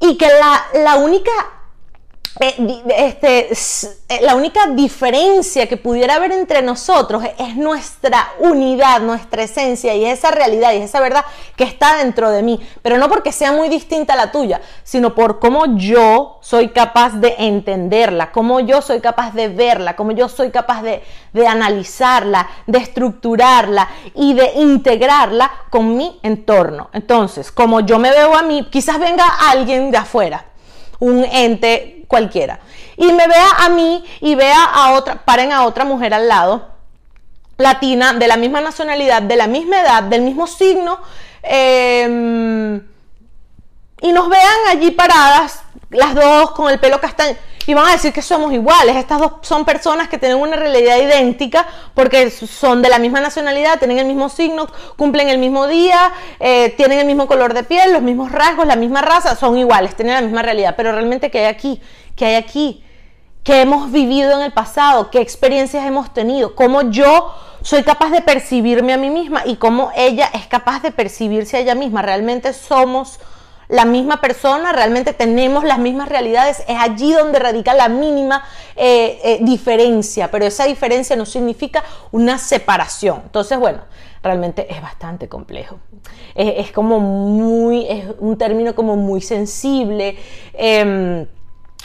y 0.00 0.16
que 0.16 0.26
la, 0.26 0.64
la 0.82 0.96
única 0.96 1.30
este, 2.40 3.52
eh, 3.52 4.20
la 4.22 4.34
única 4.34 4.66
diferencia 4.68 5.66
que 5.68 5.76
pudiera 5.76 6.14
haber 6.14 6.32
entre 6.32 6.62
nosotros 6.62 7.22
es 7.38 7.56
nuestra 7.56 8.32
unidad, 8.38 9.00
nuestra 9.00 9.42
esencia 9.42 9.94
y 9.94 10.06
esa 10.06 10.30
realidad 10.30 10.72
y 10.72 10.78
esa 10.78 11.00
verdad 11.00 11.24
que 11.56 11.64
está 11.64 11.96
dentro 11.98 12.30
de 12.30 12.42
mí, 12.42 12.58
pero 12.80 12.96
no 12.96 13.08
porque 13.10 13.32
sea 13.32 13.52
muy 13.52 13.68
distinta 13.68 14.14
a 14.14 14.16
la 14.16 14.32
tuya, 14.32 14.62
sino 14.82 15.14
por 15.14 15.40
cómo 15.40 15.76
yo 15.76 16.38
soy 16.40 16.68
capaz 16.68 17.12
de 17.14 17.34
entenderla, 17.38 18.32
cómo 18.32 18.60
yo 18.60 18.80
soy 18.80 19.00
capaz 19.00 19.32
de 19.34 19.48
verla, 19.48 19.94
cómo 19.94 20.12
yo 20.12 20.28
soy 20.28 20.50
capaz 20.50 20.82
de, 20.82 21.02
de 21.34 21.46
analizarla, 21.46 22.48
de 22.66 22.78
estructurarla 22.78 23.88
y 24.14 24.32
de 24.32 24.52
integrarla 24.56 25.50
con 25.68 25.96
mi 25.96 26.18
entorno. 26.22 26.88
Entonces, 26.94 27.52
como 27.52 27.80
yo 27.80 27.98
me 27.98 28.10
veo 28.10 28.34
a 28.34 28.42
mí, 28.42 28.68
quizás 28.70 28.98
venga 28.98 29.26
alguien 29.50 29.90
de 29.90 29.98
afuera, 29.98 30.46
un 31.02 31.24
ente 31.24 32.04
cualquiera. 32.06 32.60
Y 32.96 33.12
me 33.12 33.26
vea 33.26 33.48
a 33.58 33.68
mí 33.68 34.04
y 34.20 34.36
vea 34.36 34.64
a 34.64 34.92
otra, 34.92 35.24
paren 35.24 35.50
a 35.50 35.64
otra 35.64 35.84
mujer 35.84 36.14
al 36.14 36.28
lado, 36.28 36.68
latina, 37.56 38.12
de 38.12 38.28
la 38.28 38.36
misma 38.36 38.60
nacionalidad, 38.60 39.20
de 39.20 39.34
la 39.34 39.48
misma 39.48 39.80
edad, 39.80 40.04
del 40.04 40.22
mismo 40.22 40.46
signo, 40.46 41.00
em, 41.42 42.80
y 44.00 44.12
nos 44.12 44.28
vean 44.28 44.58
allí 44.68 44.92
paradas, 44.92 45.64
las 45.90 46.14
dos 46.14 46.52
con 46.52 46.70
el 46.70 46.78
pelo 46.78 47.00
castaño 47.00 47.36
y 47.66 47.74
van 47.74 47.86
a 47.86 47.92
decir 47.92 48.12
que 48.12 48.22
somos 48.22 48.52
iguales. 48.52 48.96
Estas 48.96 49.20
dos 49.20 49.32
son 49.42 49.64
personas 49.64 50.08
que 50.08 50.18
tienen 50.18 50.38
una 50.38 50.56
realidad 50.56 50.98
idéntica 50.98 51.66
porque 51.94 52.30
son 52.30 52.82
de 52.82 52.88
la 52.88 52.98
misma 52.98 53.20
nacionalidad, 53.20 53.78
tienen 53.78 53.98
el 53.98 54.06
mismo 54.06 54.28
signo, 54.28 54.66
cumplen 54.96 55.28
el 55.28 55.38
mismo 55.38 55.66
día, 55.66 56.12
eh, 56.40 56.74
tienen 56.76 56.98
el 56.98 57.06
mismo 57.06 57.26
color 57.26 57.54
de 57.54 57.62
piel, 57.62 57.92
los 57.92 58.02
mismos 58.02 58.32
rasgos, 58.32 58.66
la 58.66 58.76
misma 58.76 59.02
raza, 59.02 59.36
son 59.36 59.56
iguales, 59.58 59.94
tienen 59.94 60.14
la 60.14 60.22
misma 60.22 60.42
realidad. 60.42 60.74
Pero 60.76 60.92
realmente, 60.92 61.30
¿qué 61.30 61.40
hay 61.40 61.46
aquí? 61.46 61.80
¿Qué 62.16 62.26
hay 62.26 62.34
aquí? 62.34 62.84
¿Qué 63.44 63.62
hemos 63.62 63.90
vivido 63.90 64.32
en 64.32 64.42
el 64.42 64.52
pasado? 64.52 65.10
¿Qué 65.10 65.20
experiencias 65.20 65.84
hemos 65.84 66.14
tenido? 66.14 66.54
¿Cómo 66.54 66.90
yo 66.90 67.34
soy 67.62 67.82
capaz 67.82 68.10
de 68.10 68.20
percibirme 68.20 68.92
a 68.92 68.96
mí 68.96 69.10
misma 69.10 69.42
y 69.44 69.56
cómo 69.56 69.90
ella 69.96 70.30
es 70.32 70.46
capaz 70.46 70.80
de 70.82 70.92
percibirse 70.92 71.56
a 71.56 71.60
ella 71.60 71.74
misma? 71.74 72.02
Realmente 72.02 72.52
somos 72.52 73.18
la 73.72 73.86
misma 73.86 74.20
persona, 74.20 74.70
realmente 74.70 75.14
tenemos 75.14 75.64
las 75.64 75.78
mismas 75.78 76.10
realidades, 76.10 76.62
es 76.68 76.76
allí 76.78 77.14
donde 77.14 77.38
radica 77.38 77.72
la 77.72 77.88
mínima 77.88 78.44
eh, 78.76 79.18
eh, 79.24 79.38
diferencia, 79.40 80.30
pero 80.30 80.44
esa 80.44 80.66
diferencia 80.66 81.16
no 81.16 81.24
significa 81.24 81.82
una 82.10 82.36
separación. 82.36 83.22
Entonces, 83.24 83.58
bueno, 83.58 83.80
realmente 84.22 84.70
es 84.70 84.82
bastante 84.82 85.26
complejo. 85.26 85.78
Es, 86.34 86.70
como 86.70 87.00
muy, 87.00 87.86
es 87.88 88.04
un 88.18 88.36
término 88.36 88.74
como 88.74 88.94
muy 88.96 89.22
sensible. 89.22 90.18
Em, 90.52 91.26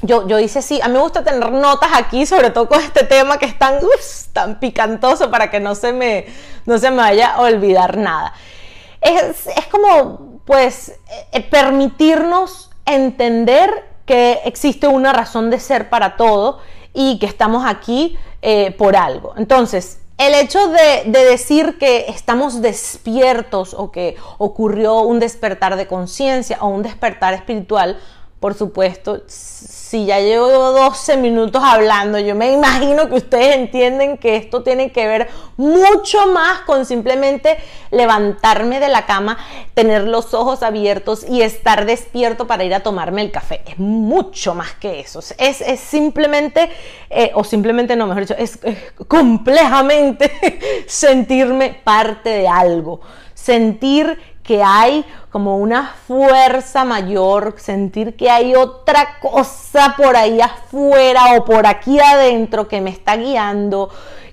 yo, 0.01 0.27
yo 0.27 0.39
hice 0.39 0.61
sí, 0.61 0.81
a 0.81 0.89
mí 0.89 0.93
me 0.93 0.99
gusta 0.99 1.23
tener 1.23 1.49
notas 1.53 1.91
aquí, 1.95 2.25
sobre 2.25 2.49
todo 2.49 2.67
con 2.67 2.81
este 2.81 3.05
tema 3.05 3.37
que 3.39 3.45
es 3.45 3.57
tan, 3.57 3.79
tan 4.33 4.59
picantoso 4.59 5.31
para 5.31 5.49
que 5.49 5.61
no 5.61 5.73
se, 5.73 5.93
me, 5.93 6.25
no 6.65 6.77
se 6.79 6.91
me 6.91 6.97
vaya 6.97 7.29
a 7.29 7.43
olvidar 7.43 7.95
nada. 7.95 8.33
Es, 8.99 9.47
es 9.47 9.67
como 9.67 10.36
pues 10.47 10.93
eh, 11.33 11.41
permitirnos 11.41 12.71
entender 12.85 13.69
que 14.05 14.39
existe 14.45 14.87
una 14.87 15.11
razón 15.13 15.51
de 15.51 15.59
ser 15.59 15.89
para 15.89 16.15
todo 16.15 16.59
y 16.93 17.19
que 17.19 17.25
estamos 17.27 17.65
aquí 17.67 18.17
eh, 18.41 18.71
por 18.71 18.95
algo. 18.95 19.33
Entonces, 19.37 19.99
el 20.17 20.33
hecho 20.33 20.69
de, 20.69 21.03
de, 21.05 21.25
decir 21.25 21.77
que 21.77 22.05
estamos 22.07 22.61
despiertos 22.61 23.75
o 23.75 23.91
que 23.91 24.15
ocurrió 24.39 25.01
un 25.01 25.19
despertar 25.19 25.75
de 25.75 25.85
conciencia 25.85 26.57
o 26.61 26.69
un 26.69 26.81
despertar 26.81 27.33
espiritual, 27.33 27.99
por 28.39 28.53
supuesto, 28.53 29.23
si 29.27 30.05
ya 30.05 30.19
llevo 30.19 30.47
12 30.47 31.17
minutos 31.17 31.63
hablando, 31.65 32.19
yo 32.19 32.35
me 32.35 32.51
imagino 32.51 33.09
que 33.09 33.15
ustedes 33.15 33.55
entienden 33.55 34.17
que 34.19 34.35
esto 34.35 34.61
tiene 34.61 34.91
que 34.91 35.07
ver 35.07 35.27
mucho 35.55 36.27
más 36.27 36.59
con 36.61 36.85
simplemente 36.85 37.57
levantarme 37.89 38.79
de 38.79 38.89
la 38.89 39.07
cama, 39.07 39.39
tener 39.73 40.03
los 40.03 40.35
ojos 40.35 40.61
abiertos 40.61 41.25
y 41.27 41.41
estar 41.41 41.87
despierto 41.87 42.45
para 42.45 42.63
ir 42.63 42.75
a 42.75 42.81
tomarme 42.81 43.23
el 43.23 43.31
café. 43.31 43.61
Es 43.65 43.79
mucho 43.79 44.53
más 44.53 44.73
que 44.73 44.99
eso. 44.99 45.19
Es, 45.39 45.79
simplemente, 45.79 46.69
eh, 47.09 47.31
o 47.33 47.43
simplemente 47.43 47.95
no, 47.95 48.05
mejor 48.05 48.21
dicho, 48.21 48.35
es, 48.37 48.59
es 48.61 48.77
complejamente 49.07 50.83
sentirme 50.87 51.81
parte 51.83 52.29
de 52.29 52.47
algo. 52.47 53.01
Sentir 53.33 54.19
que 54.47 54.63
hay 54.63 55.05
como 55.29 55.57
una 55.57 55.93
fuerza 56.07 56.85
mayor, 56.85 57.55
sentir 57.57 58.15
que 58.15 58.31
hay 58.31 58.55
otra 58.55 59.19
cosa 59.19 59.93
por 59.97 60.15
ahí 60.15 60.39
afuera 60.39 61.33
o 61.35 61.43
por 61.43 61.67
aquí 61.67 61.99
adentro 61.99 62.69
que 62.69 62.79
me 62.79 62.89
está 62.89 63.17
guiando, 63.17 63.89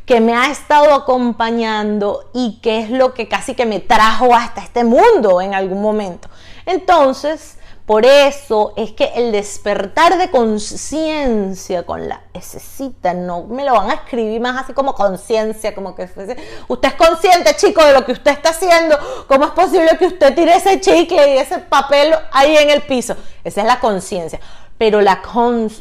que 0.06 0.21
me 0.21 0.37
ha 0.37 0.52
estado 0.52 0.94
acompañando 0.94 2.30
y 2.33 2.61
que 2.62 2.78
es 2.78 2.90
lo 2.90 3.12
que 3.12 3.26
casi 3.26 3.56
que 3.56 3.66
me 3.66 3.80
trajo 3.80 4.33
hasta 4.37 4.62
este 4.62 4.85
mundo 4.85 5.40
en 5.40 5.52
algún 5.52 5.83
momento. 5.83 6.28
Entonces, 6.64 7.59
por 7.86 8.06
eso 8.06 8.72
es 8.76 8.92
que 8.92 9.12
el 9.14 9.30
despertar 9.30 10.16
de 10.16 10.30
conciencia 10.30 11.84
con 11.84 12.08
la 12.08 12.22
necesita, 12.32 13.12
no 13.12 13.44
me 13.44 13.62
lo 13.62 13.74
van 13.74 13.90
a 13.90 13.94
escribir 13.94 14.40
más 14.40 14.62
así 14.62 14.72
como 14.72 14.94
conciencia, 14.94 15.74
como 15.74 15.94
que 15.94 16.04
usted 16.04 16.88
es 16.88 16.94
consciente, 16.94 17.54
chico, 17.56 17.84
de 17.84 17.92
lo 17.92 18.06
que 18.06 18.12
usted 18.12 18.30
está 18.30 18.50
haciendo. 18.50 18.98
¿Cómo 19.28 19.44
es 19.44 19.50
posible 19.50 19.98
que 19.98 20.06
usted 20.06 20.34
tire 20.34 20.54
ese 20.56 20.80
chicle 20.80 21.34
y 21.34 21.38
ese 21.38 21.58
papel 21.58 22.14
ahí 22.32 22.56
en 22.56 22.70
el 22.70 22.80
piso? 22.82 23.16
Esa 23.44 23.60
es 23.60 23.66
la 23.66 23.78
conciencia. 23.80 24.40
Pero 24.78 25.02
la 25.02 25.20
conciencia 25.20 25.76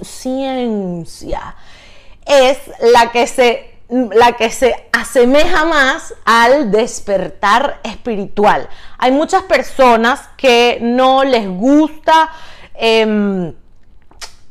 es 2.26 2.58
la 2.82 3.14
que 3.14 3.28
se 3.28 3.73
la 3.90 4.34
que 4.34 4.50
se 4.50 4.90
asemeja 4.92 5.66
más 5.66 6.14
al 6.26 6.72
despertar 6.72 7.80
espiritual. 7.84 8.68
Hay 8.98 9.12
muchas 9.12 9.44
personas 9.44 10.22
que 10.38 10.80
no 10.82 11.24
les 11.24 11.48
gusta 11.48 12.30
em, 12.74 13.54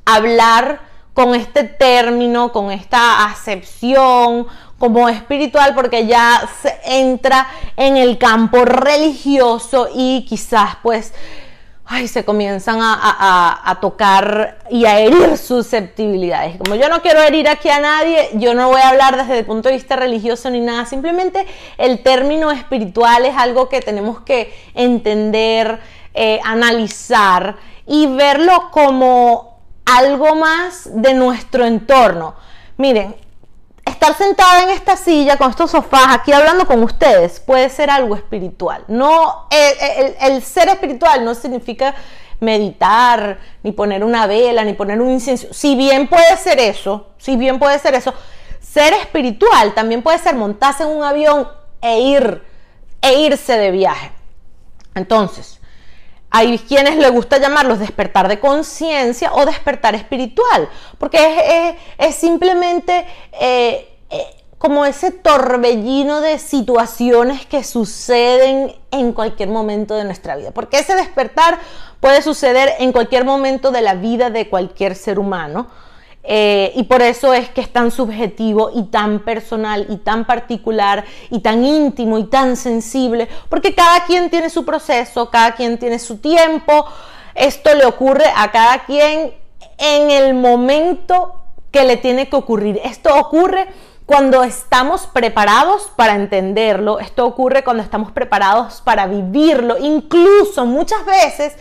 hablar 0.05 0.81
con 1.15 1.35
este 1.35 1.65
término, 1.65 2.53
con 2.53 2.71
esta 2.71 3.27
acepción 3.27 4.47
como 4.79 5.09
espiritual, 5.09 5.75
porque 5.75 6.07
ya 6.07 6.43
se 6.61 6.79
entra 6.85 7.47
en 7.77 7.97
el 7.97 8.19
campo 8.19 8.65
religioso 8.65 9.89
y 9.95 10.25
quizás 10.29 10.77
pues 10.83 11.13
ay, 11.85 12.09
se 12.09 12.25
comienzan 12.25 12.79
a, 12.81 13.79
tocar 13.81 14.59
y 14.71 14.85
a 14.85 14.99
herir 15.01 15.37
susceptibilidades. 15.37 16.57
Como 16.59 16.75
yo 16.77 16.89
no 16.89 17.03
quiero 17.03 17.21
herir 17.23 17.49
aquí 17.49 17.69
a 17.69 17.81
nadie, 17.81 18.31
yo 18.35 18.55
no 18.55 18.69
voy 18.69 18.81
a 18.81 18.91
hablar 18.91 19.17
desde 19.17 19.41
el 19.41 19.45
punto 19.45 19.69
de 19.69 19.75
vista 19.75 19.97
religioso 19.97 20.49
ni 20.51 20.61
nada, 20.61 20.87
simplemente 20.87 21.47
el 21.79 22.03
término 22.03 22.51
espiritual 22.51 23.25
es 23.25 23.37
algo 23.37 23.69
que 23.69 23.81
tenemos 23.81 24.21
que 24.21 24.55
entender, 24.75 25.81
eh, 26.15 26.41
analizar 26.45 27.57
y 27.87 28.07
verlo 28.07 28.71
como 28.71 29.61
algo 29.85 30.35
más 30.37 30.89
de 30.93 31.15
nuestro 31.15 31.67
entorno. 31.67 32.35
Miren, 32.77 33.17
estar 34.03 34.17
sentada 34.17 34.65
en 34.65 34.71
esta 34.71 34.97
silla 34.97 35.37
con 35.37 35.51
estos 35.51 35.71
sofás 35.71 36.09
aquí 36.09 36.33
hablando 36.33 36.67
con 36.67 36.83
ustedes 36.83 37.39
puede 37.39 37.69
ser 37.69 37.89
algo 37.89 38.17
espiritual. 38.17 38.83
No, 38.89 39.47
el, 39.49 40.43
ser 40.43 40.69
espiritual 40.69 41.25
no 41.25 41.37
significa 41.37 41.95
meditar, 42.41 43.39
ni 43.63 43.71
poner 43.71 44.03
una 44.03 44.27
vela, 44.27 44.65
ni 44.65 44.73
poner 44.73 45.01
un 45.01 45.09
incienso. 45.09 45.47
Si 45.53 45.77
bien 45.77 46.09
puede 46.09 46.37
ser 46.37 46.59
eso, 46.59 47.11
si 47.17 47.37
bien 47.37 47.61
puede 47.61 47.79
ser 47.79 47.95
eso, 47.95 48.13
ser 48.61 48.93
espiritual 48.95 49.73
también 49.73 50.03
puede 50.03 50.19
ser 50.19 50.35
montarse 50.35 50.83
en 50.83 50.89
un 50.89 51.05
avión 51.05 51.49
e 51.81 52.01
ir, 52.01 52.43
e 53.01 53.21
irse 53.21 53.57
de 53.57 53.71
viaje. 53.71 54.11
Entonces, 54.97 55.61
hay 56.29 56.59
quienes 56.59 56.97
les 56.97 57.13
gusta 57.13 57.39
llamarlos 57.39 57.79
despertar 57.79 58.27
de 58.27 58.41
conciencia 58.41 59.33
o 59.35 59.47
despertar 59.47 59.95
espiritual, 59.95 60.69
porque 60.99 61.77
es, 61.99 62.17
simplemente 62.17 63.07
eh, 63.41 63.91
eh, 64.13 64.27
como 64.59 64.85
ese 64.85 65.11
torbellino 65.11 66.21
de 66.21 66.39
situaciones 66.39 67.47
que 67.47 67.65
suceden 67.65 68.73
en 68.93 69.13
cualquier 69.13 69.49
momento 69.49 69.97
de 69.97 70.05
nuestra 70.05 70.37
vida, 70.37 70.53
porque 70.53 70.79
ese 70.79 70.95
despertar 70.95 71.59
puede 71.99 72.23
suceder 72.23 72.75
en 72.79 72.93
cualquier 72.93 73.25
momento 73.25 73.73
de 73.73 73.83
la 73.83 73.95
vida 73.95 74.31
de 74.31 74.49
cualquier 74.49 74.95
ser 74.95 75.19
humano. 75.19 75.67
Eh, 76.25 76.73
y 76.77 76.85
por 76.85 77.03
eso 77.03 77.35
es 77.35 77.49
que 77.49 77.61
es 77.61 77.73
tan 77.73 77.91
subjetivo 77.91 78.71
y 78.73 78.85
tan 78.85 79.25
personal 79.25 79.87
y 79.89 79.97
tan 79.97 80.25
particular 80.25 81.05
y 81.31 81.41
tan 81.41 81.65
íntimo 81.65 82.19
y 82.19 82.25
tan 82.25 82.57
sensible, 82.57 83.29
porque 83.49 83.75
cada 83.75 84.05
quien 84.05 84.31
tiene 84.31 84.49
su 84.49 84.65
proceso, 84.65 85.29
cada 85.31 85.57
quien 85.57 85.79
tiene 85.79 85.99
su 85.99 86.19
tiempo, 86.19 86.87
esto 87.35 87.75
le 87.75 87.85
ocurre 87.85 88.27
a 88.37 88.53
cada 88.53 88.85
quien 88.85 89.35
en 89.79 90.11
el 90.13 90.35
momento 90.35 91.35
que 91.73 91.83
le 91.83 91.97
tiene 91.97 92.29
que 92.29 92.37
ocurrir. 92.37 92.81
Esto 92.85 93.17
ocurre 93.17 93.67
cuando 94.13 94.45
estamos 94.45 95.07
preparados 95.07 95.91
para 95.97 96.17
entenderlo, 96.17 97.01
esto 97.01 97.25
ocurre 97.25 97.65
cuando 97.65 97.83
estamos 97.83 98.13
preparados 98.13 98.83
para 98.83 99.07
vivirlo, 99.07 99.79
incluso 99.79 100.67
muchas 100.67 101.07
veces 101.07 101.55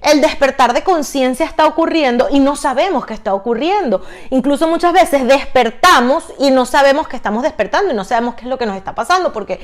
el 0.00 0.20
despertar 0.20 0.74
de 0.74 0.84
conciencia 0.84 1.44
está 1.44 1.66
ocurriendo 1.66 2.28
y 2.30 2.38
no 2.38 2.54
sabemos 2.54 3.04
qué 3.04 3.14
está 3.14 3.34
ocurriendo. 3.34 4.00
Incluso 4.30 4.68
muchas 4.68 4.92
veces 4.92 5.26
despertamos 5.26 6.22
y 6.38 6.52
no 6.52 6.66
sabemos 6.66 7.08
que 7.08 7.16
estamos 7.16 7.42
despertando 7.42 7.92
y 7.92 7.96
no 7.96 8.04
sabemos 8.04 8.36
qué 8.36 8.42
es 8.42 8.46
lo 8.46 8.58
que 8.58 8.66
nos 8.66 8.76
está 8.76 8.94
pasando, 8.94 9.32
porque 9.32 9.58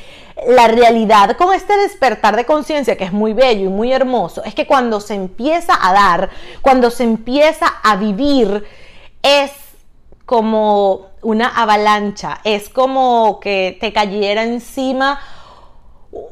la 0.49 0.67
realidad 0.67 1.37
con 1.37 1.55
este 1.55 1.77
despertar 1.77 2.35
de 2.35 2.47
conciencia, 2.47 2.97
que 2.97 3.05
es 3.05 3.13
muy 3.13 3.33
bello 3.33 3.67
y 3.67 3.69
muy 3.69 3.93
hermoso, 3.93 4.43
es 4.43 4.57
que 4.57 4.67
cuando 4.67 4.99
se 4.99 5.15
empieza 5.15 5.79
a 5.81 5.93
dar, 5.93 6.31
cuando 6.63 6.91
se 6.91 7.05
empieza 7.05 7.67
a 7.85 7.95
vivir, 7.95 8.67
es 9.23 9.53
como 10.27 11.07
una 11.23 11.49
avalancha, 11.49 12.41
es 12.45 12.69
como 12.69 13.41
que 13.41 13.77
te 13.81 13.93
cayera 13.93 14.43
encima 14.43 15.21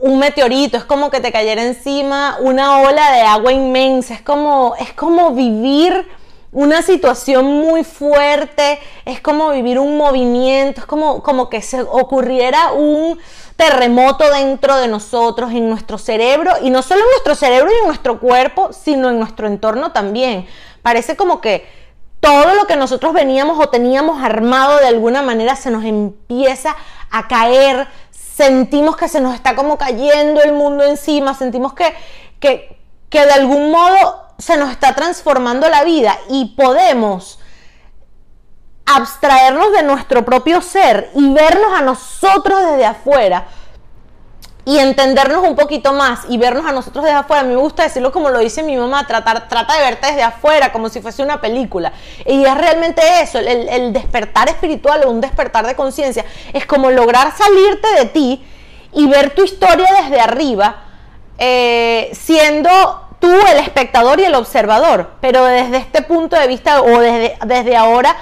un 0.01 0.19
meteorito, 0.19 0.77
es 0.77 0.85
como 0.85 1.11
que 1.11 1.21
te 1.21 1.33
cayera 1.33 1.63
encima 1.63 2.37
una 2.41 2.81
ola 2.81 3.13
de 3.13 3.23
agua 3.23 3.53
inmensa, 3.53 4.15
es 4.15 4.23
como, 4.23 4.75
es 4.79 4.93
como 4.93 5.33
vivir 5.33 6.07
una 6.53 6.83
situación 6.83 7.47
muy 7.47 7.83
fuerte, 7.83 8.79
es 9.05 9.21
como 9.21 9.51
vivir 9.51 9.79
un 9.79 9.97
movimiento, 9.97 10.81
es 10.83 10.87
como, 10.87 11.23
como 11.23 11.49
que 11.49 11.63
se 11.63 11.81
ocurriera 11.81 12.73
un 12.73 13.19
terremoto 13.57 14.31
dentro 14.31 14.77
de 14.77 14.87
nosotros, 14.87 15.51
en 15.53 15.69
nuestro 15.69 15.99
cerebro, 15.99 16.53
y 16.63 16.71
no 16.71 16.83
solo 16.83 17.01
en 17.01 17.11
nuestro 17.11 17.35
cerebro 17.35 17.71
y 17.73 17.79
en 17.79 17.87
nuestro 17.87 18.21
cuerpo, 18.21 18.73
sino 18.73 19.11
en 19.11 19.19
nuestro 19.19 19.47
entorno 19.47 19.93
también. 19.93 20.47
Parece 20.83 21.17
como 21.17 21.41
que 21.41 21.82
todo 22.23 22.55
lo 22.55 22.69
que 22.69 22.77
nosotros 22.77 23.13
veníamos 23.13 23.59
o 23.59 23.69
teníamos 23.69 24.23
armado 24.23 24.79
de 24.79 24.87
alguna 24.87 25.23
manera 25.23 25.57
se 25.57 25.73
nos 25.73 25.85
empieza 25.85 26.77
a 27.11 27.27
caer, 27.27 27.89
sentimos 28.13 28.97
que 28.97 29.09
se 29.09 29.21
nos 29.21 29.35
está 29.35 29.57
como 29.57 29.77
cayendo 29.77 30.41
el 30.41 30.53
mundo 30.53 30.85
encima, 30.85 31.35
sentimos 31.35 31.75
que, 31.75 31.93
que, 32.39 32.79
que 33.11 33.27
de 33.27 33.33
algún 33.33 33.73
modo 33.73 34.23
se 34.39 34.57
nos 34.57 34.71
está 34.71 34.95
transformando 34.95 35.69
la 35.69 35.83
vida 35.83 36.17
y 36.31 36.55
podemos 36.57 37.41
abstraernos 38.87 39.73
de 39.73 39.83
nuestro 39.83 40.25
propio 40.25 40.63
ser 40.63 41.11
y 41.17 41.35
vernos 41.35 41.77
a 41.77 41.83
nosotros 41.83 42.61
desde 42.71 42.87
afuera 42.87 43.49
y 44.65 44.79
entendernos 44.79 45.43
un 45.47 45.57
poquito 45.57 45.93
más 45.93 46.21
y 46.29 46.39
vernos 46.39 46.65
a 46.67 46.73
nosotros 46.73 47.05
desde 47.05 47.17
afuera. 47.17 47.43
A 47.43 47.45
mí 47.45 47.53
me 47.53 47.61
gusta 47.61 47.83
decirlo 47.83 48.13
como 48.13 48.31
lo 48.31 48.39
dice 48.39 48.63
mi 48.63 48.77
mamá, 48.77 49.07
tratar, 49.07 49.49
trata 49.49 49.77
de 49.77 49.83
verte 49.83 50.07
desde 50.07 50.23
afuera, 50.23 50.73
como 50.73 50.89
si 50.89 51.01
fuese 51.01 51.23
una 51.23 51.41
película. 51.41 51.93
Y 52.25 52.45
es 52.45 52.55
realmente 52.57 53.03
eso, 53.21 53.39
el, 53.39 53.93
despertar 53.93 54.49
espiritual 54.49 55.03
o 55.05 55.11
un 55.11 55.21
despertar 55.21 55.67
de 55.67 55.75
conciencia, 55.75 56.25
es 56.53 56.65
como 56.65 56.91
lograr 56.91 57.33
salirte 57.37 57.89
de 57.99 58.05
ti 58.07 58.47
y 58.93 59.07
ver 59.09 59.35
tu 59.35 59.43
historia 59.43 59.89
desde 60.03 60.21
arriba, 60.21 60.85
eh, 61.39 62.11
siendo 62.13 62.71
tú 63.19 63.33
el 63.33 63.59
espectador 63.59 64.21
y 64.21 64.25
el 64.25 64.35
observador. 64.37 65.11
Pero 65.21 65.45
desde 65.45 65.79
este 65.79 66.03
punto 66.03 66.37
de 66.37 66.47
vista 66.47 66.83
o 66.83 67.01
desde, 67.01 67.37
desde 67.47 67.77
ahora, 67.77 68.17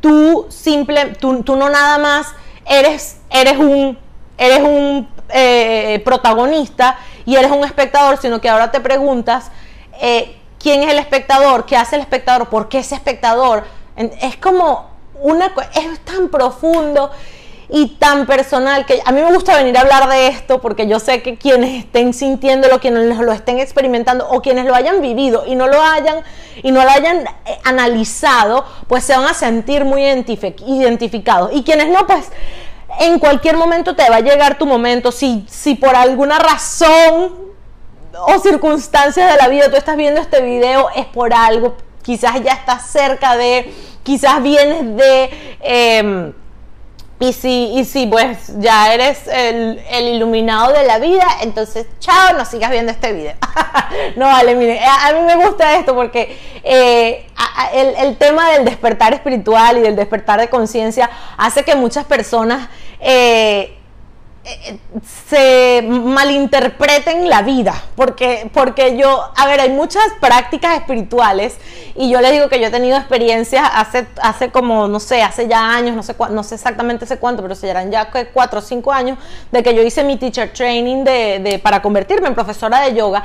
tú, 0.00 0.46
simple, 0.50 1.14
tú, 1.18 1.42
tú 1.42 1.56
no 1.56 1.70
nada 1.70 1.96
más 1.96 2.34
eres, 2.66 3.20
eres 3.30 3.56
un... 3.56 4.04
Eres 4.38 4.60
un 4.60 5.08
eh, 5.28 6.00
protagonista 6.04 6.98
y 7.24 7.36
eres 7.36 7.50
un 7.50 7.64
espectador, 7.64 8.18
sino 8.18 8.40
que 8.40 8.48
ahora 8.48 8.70
te 8.70 8.80
preguntas 8.80 9.50
eh, 10.00 10.36
quién 10.58 10.82
es 10.82 10.90
el 10.90 10.98
espectador, 10.98 11.66
qué 11.66 11.76
hace 11.76 11.96
el 11.96 12.02
espectador, 12.02 12.48
por 12.48 12.68
qué 12.68 12.78
ese 12.78 12.94
espectador. 12.94 13.64
Es 14.20 14.36
como 14.36 14.86
una 15.22 15.52
es 15.74 16.00
tan 16.00 16.28
profundo 16.28 17.10
y 17.68 17.96
tan 17.98 18.26
personal 18.26 18.86
que 18.86 19.00
a 19.04 19.10
mí 19.10 19.20
me 19.20 19.32
gusta 19.32 19.56
venir 19.56 19.76
a 19.76 19.80
hablar 19.80 20.08
de 20.08 20.28
esto 20.28 20.60
porque 20.60 20.86
yo 20.86 21.00
sé 21.00 21.22
que 21.22 21.36
quienes 21.36 21.84
estén 21.84 22.14
sintiéndolo, 22.14 22.78
quienes 22.78 23.16
lo 23.18 23.32
estén 23.32 23.58
experimentando 23.58 24.28
o 24.28 24.40
quienes 24.40 24.66
lo 24.66 24.74
hayan 24.74 25.00
vivido 25.00 25.44
y 25.46 25.56
no 25.56 25.66
lo 25.66 25.82
hayan 25.82 26.22
y 26.62 26.70
no 26.70 26.84
lo 26.84 26.90
hayan 26.90 27.26
eh, 27.44 27.58
analizado, 27.64 28.64
pues 28.86 29.04
se 29.04 29.16
van 29.16 29.26
a 29.26 29.34
sentir 29.34 29.84
muy 29.84 30.02
identificados. 30.04 31.50
Y 31.52 31.64
quienes 31.64 31.88
no, 31.88 32.06
pues 32.06 32.30
en 33.00 33.18
cualquier 33.18 33.56
momento 33.56 33.94
te 33.94 34.08
va 34.08 34.16
a 34.16 34.20
llegar 34.20 34.58
tu 34.58 34.66
momento. 34.66 35.12
Si, 35.12 35.44
si 35.48 35.74
por 35.74 35.94
alguna 35.94 36.38
razón 36.38 37.34
o 38.12 38.38
circunstancias 38.38 39.30
de 39.30 39.36
la 39.36 39.48
vida 39.48 39.70
tú 39.70 39.76
estás 39.76 39.96
viendo 39.96 40.20
este 40.20 40.40
video, 40.42 40.88
es 40.94 41.06
por 41.06 41.34
algo. 41.34 41.76
Quizás 42.02 42.42
ya 42.42 42.52
estás 42.52 42.86
cerca 42.86 43.36
de, 43.36 43.72
quizás 44.02 44.42
vienes 44.42 44.96
de... 44.96 45.56
Em, 45.60 46.32
y 47.18 47.32
si, 47.32 47.72
y 47.74 47.84
si 47.84 48.06
pues 48.06 48.58
ya 48.58 48.92
eres 48.92 49.26
el, 49.26 49.80
iluminado 50.06 50.72
de 50.72 50.84
la 50.84 50.98
vida, 50.98 51.24
entonces 51.40 51.86
chao, 51.98 52.36
no 52.36 52.44
sigas 52.44 52.70
viendo 52.70 52.92
este 52.92 53.12
video. 53.12 53.34
no, 54.16 54.26
vale, 54.26 54.54
mire, 54.54 54.80
a, 54.84 55.12
mí 55.14 55.20
me 55.20 55.36
gusta 55.36 55.78
esto 55.78 55.94
porque 55.94 56.38
eh, 56.62 57.26
el, 57.72 58.16
tema 58.18 58.50
del 58.52 58.66
despertar 58.66 59.14
espiritual 59.14 59.78
y 59.78 59.80
del 59.80 59.96
despertar 59.96 60.40
de 60.40 60.48
conciencia 60.48 61.08
hace 61.38 61.62
que 61.62 61.74
muchas 61.74 62.04
personas 62.04 62.68
eh, 63.00 63.75
se 65.28 65.82
malinterpreten 65.82 67.28
la 67.28 67.42
vida, 67.42 67.74
porque, 67.96 68.48
porque 68.52 68.96
yo, 68.96 69.30
a 69.36 69.46
ver, 69.46 69.60
hay 69.60 69.70
muchas 69.70 70.04
prácticas 70.20 70.76
espirituales 70.76 71.58
y 71.96 72.10
yo 72.10 72.20
les 72.20 72.32
digo 72.32 72.48
que 72.48 72.60
yo 72.60 72.66
he 72.66 72.70
tenido 72.70 72.96
experiencias 72.96 73.68
hace, 73.72 74.06
hace 74.22 74.50
como, 74.50 74.86
no 74.86 75.00
sé, 75.00 75.22
hace 75.22 75.48
ya 75.48 75.68
años, 75.68 75.96
no 75.96 76.02
sé, 76.02 76.14
no 76.30 76.42
sé 76.44 76.54
exactamente 76.54 77.04
hace 77.04 77.18
cuánto, 77.18 77.42
pero 77.42 77.54
se 77.54 77.68
eran 77.68 77.90
ya 77.90 78.08
cuatro 78.32 78.60
o 78.60 78.62
cinco 78.62 78.92
años 78.92 79.18
de 79.50 79.62
que 79.62 79.74
yo 79.74 79.82
hice 79.82 80.04
mi 80.04 80.16
teacher 80.16 80.52
training 80.52 81.04
de, 81.04 81.60
para 81.62 81.82
convertirme 81.82 82.28
en 82.28 82.34
profesora 82.34 82.82
de 82.82 82.94
yoga. 82.94 83.24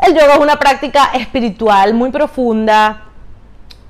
El 0.00 0.14
yoga 0.14 0.34
es 0.34 0.40
una 0.40 0.58
práctica 0.58 1.10
espiritual 1.14 1.94
muy 1.94 2.10
profunda, 2.10 3.11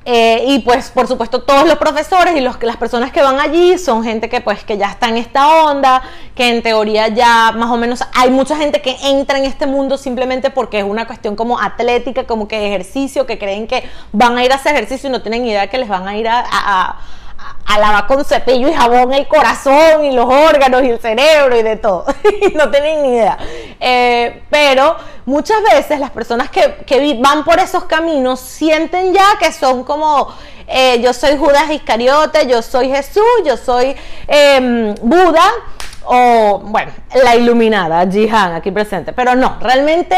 eh, 0.04 0.44
y 0.48 0.58
pues 0.60 0.90
por 0.90 1.06
supuesto 1.06 1.42
todos 1.42 1.66
los 1.66 1.78
profesores 1.78 2.36
y 2.36 2.40
los, 2.40 2.62
las 2.62 2.76
personas 2.76 3.12
que 3.12 3.22
van 3.22 3.38
allí 3.38 3.78
son 3.78 4.02
gente 4.02 4.28
que 4.28 4.40
pues 4.40 4.64
que 4.64 4.76
ya 4.76 4.90
está 4.90 5.08
en 5.08 5.16
esta 5.16 5.64
onda, 5.64 6.02
que 6.34 6.48
en 6.48 6.62
teoría 6.62 7.08
ya 7.08 7.52
más 7.52 7.70
o 7.70 7.76
menos 7.76 8.02
hay 8.14 8.30
mucha 8.30 8.56
gente 8.56 8.82
que 8.82 8.96
entra 9.04 9.38
en 9.38 9.44
este 9.44 9.66
mundo 9.66 9.96
simplemente 9.96 10.50
porque 10.50 10.78
es 10.78 10.84
una 10.84 11.06
cuestión 11.06 11.36
como 11.36 11.60
atlética, 11.60 12.24
como 12.24 12.48
que 12.48 12.66
ejercicio, 12.66 13.26
que 13.26 13.38
creen 13.38 13.66
que 13.66 13.88
van 14.12 14.36
a 14.36 14.44
ir 14.44 14.52
a 14.52 14.56
hacer 14.56 14.74
ejercicio 14.74 15.08
y 15.08 15.12
no 15.12 15.22
tienen 15.22 15.46
idea 15.46 15.68
que 15.68 15.78
les 15.78 15.88
van 15.88 16.08
a 16.08 16.16
ir 16.16 16.28
a 16.28 16.42
a 16.50 16.98
lavar 17.78 18.06
con 18.06 18.24
cepillo 18.24 18.68
y 18.68 18.72
jabón 18.72 19.12
el 19.12 19.26
corazón 19.26 20.04
y 20.04 20.12
los 20.12 20.26
órganos 20.26 20.82
y 20.82 20.90
el 20.90 21.00
cerebro 21.00 21.56
y 21.58 21.62
de 21.62 21.76
todo. 21.76 22.04
no 22.54 22.70
tienen 22.70 23.02
ni 23.02 23.08
idea. 23.16 23.38
Eh, 23.80 24.42
pero 24.50 24.96
muchas 25.26 25.62
veces 25.62 26.00
las 26.00 26.10
personas 26.10 26.50
que, 26.50 27.18
van 27.20 27.44
por 27.44 27.58
esos 27.58 27.84
caminos 27.84 28.40
sienten 28.40 29.12
ya 29.12 29.24
que 29.38 29.52
son 29.52 29.84
como 29.84 30.28
eh, 30.66 31.00
yo 31.00 31.12
soy 31.12 31.36
Judas 31.36 31.70
Iscariote, 31.70 32.46
yo 32.46 32.62
soy 32.62 32.90
Jesús, 32.90 33.22
yo 33.44 33.56
soy 33.56 33.94
em, 34.26 34.94
Buda 35.02 35.50
o 36.04 36.60
bueno, 36.64 36.92
la 37.22 37.36
iluminada, 37.36 38.06
Jihan 38.10 38.54
aquí 38.54 38.70
presente. 38.70 39.12
Pero 39.12 39.34
no, 39.34 39.58
realmente... 39.60 40.16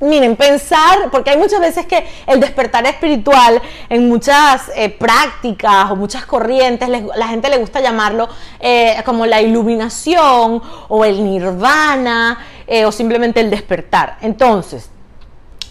Miren, 0.00 0.36
pensar, 0.36 1.10
porque 1.10 1.30
hay 1.30 1.38
muchas 1.38 1.58
veces 1.58 1.86
que 1.86 2.06
el 2.26 2.38
despertar 2.38 2.86
espiritual 2.86 3.62
en 3.88 4.08
muchas 4.08 4.70
eh, 4.74 4.90
prácticas 4.90 5.90
o 5.90 5.96
muchas 5.96 6.26
corrientes, 6.26 6.86
la 6.88 7.28
gente 7.28 7.48
le 7.48 7.56
gusta 7.56 7.80
llamarlo 7.80 8.28
eh, 8.60 8.96
como 9.06 9.24
la 9.24 9.40
iluminación 9.40 10.62
o 10.88 11.04
el 11.04 11.24
nirvana 11.24 12.38
eh, 12.66 12.84
o 12.84 12.92
simplemente 12.92 13.40
el 13.40 13.48
despertar. 13.48 14.18
Entonces, 14.20 14.90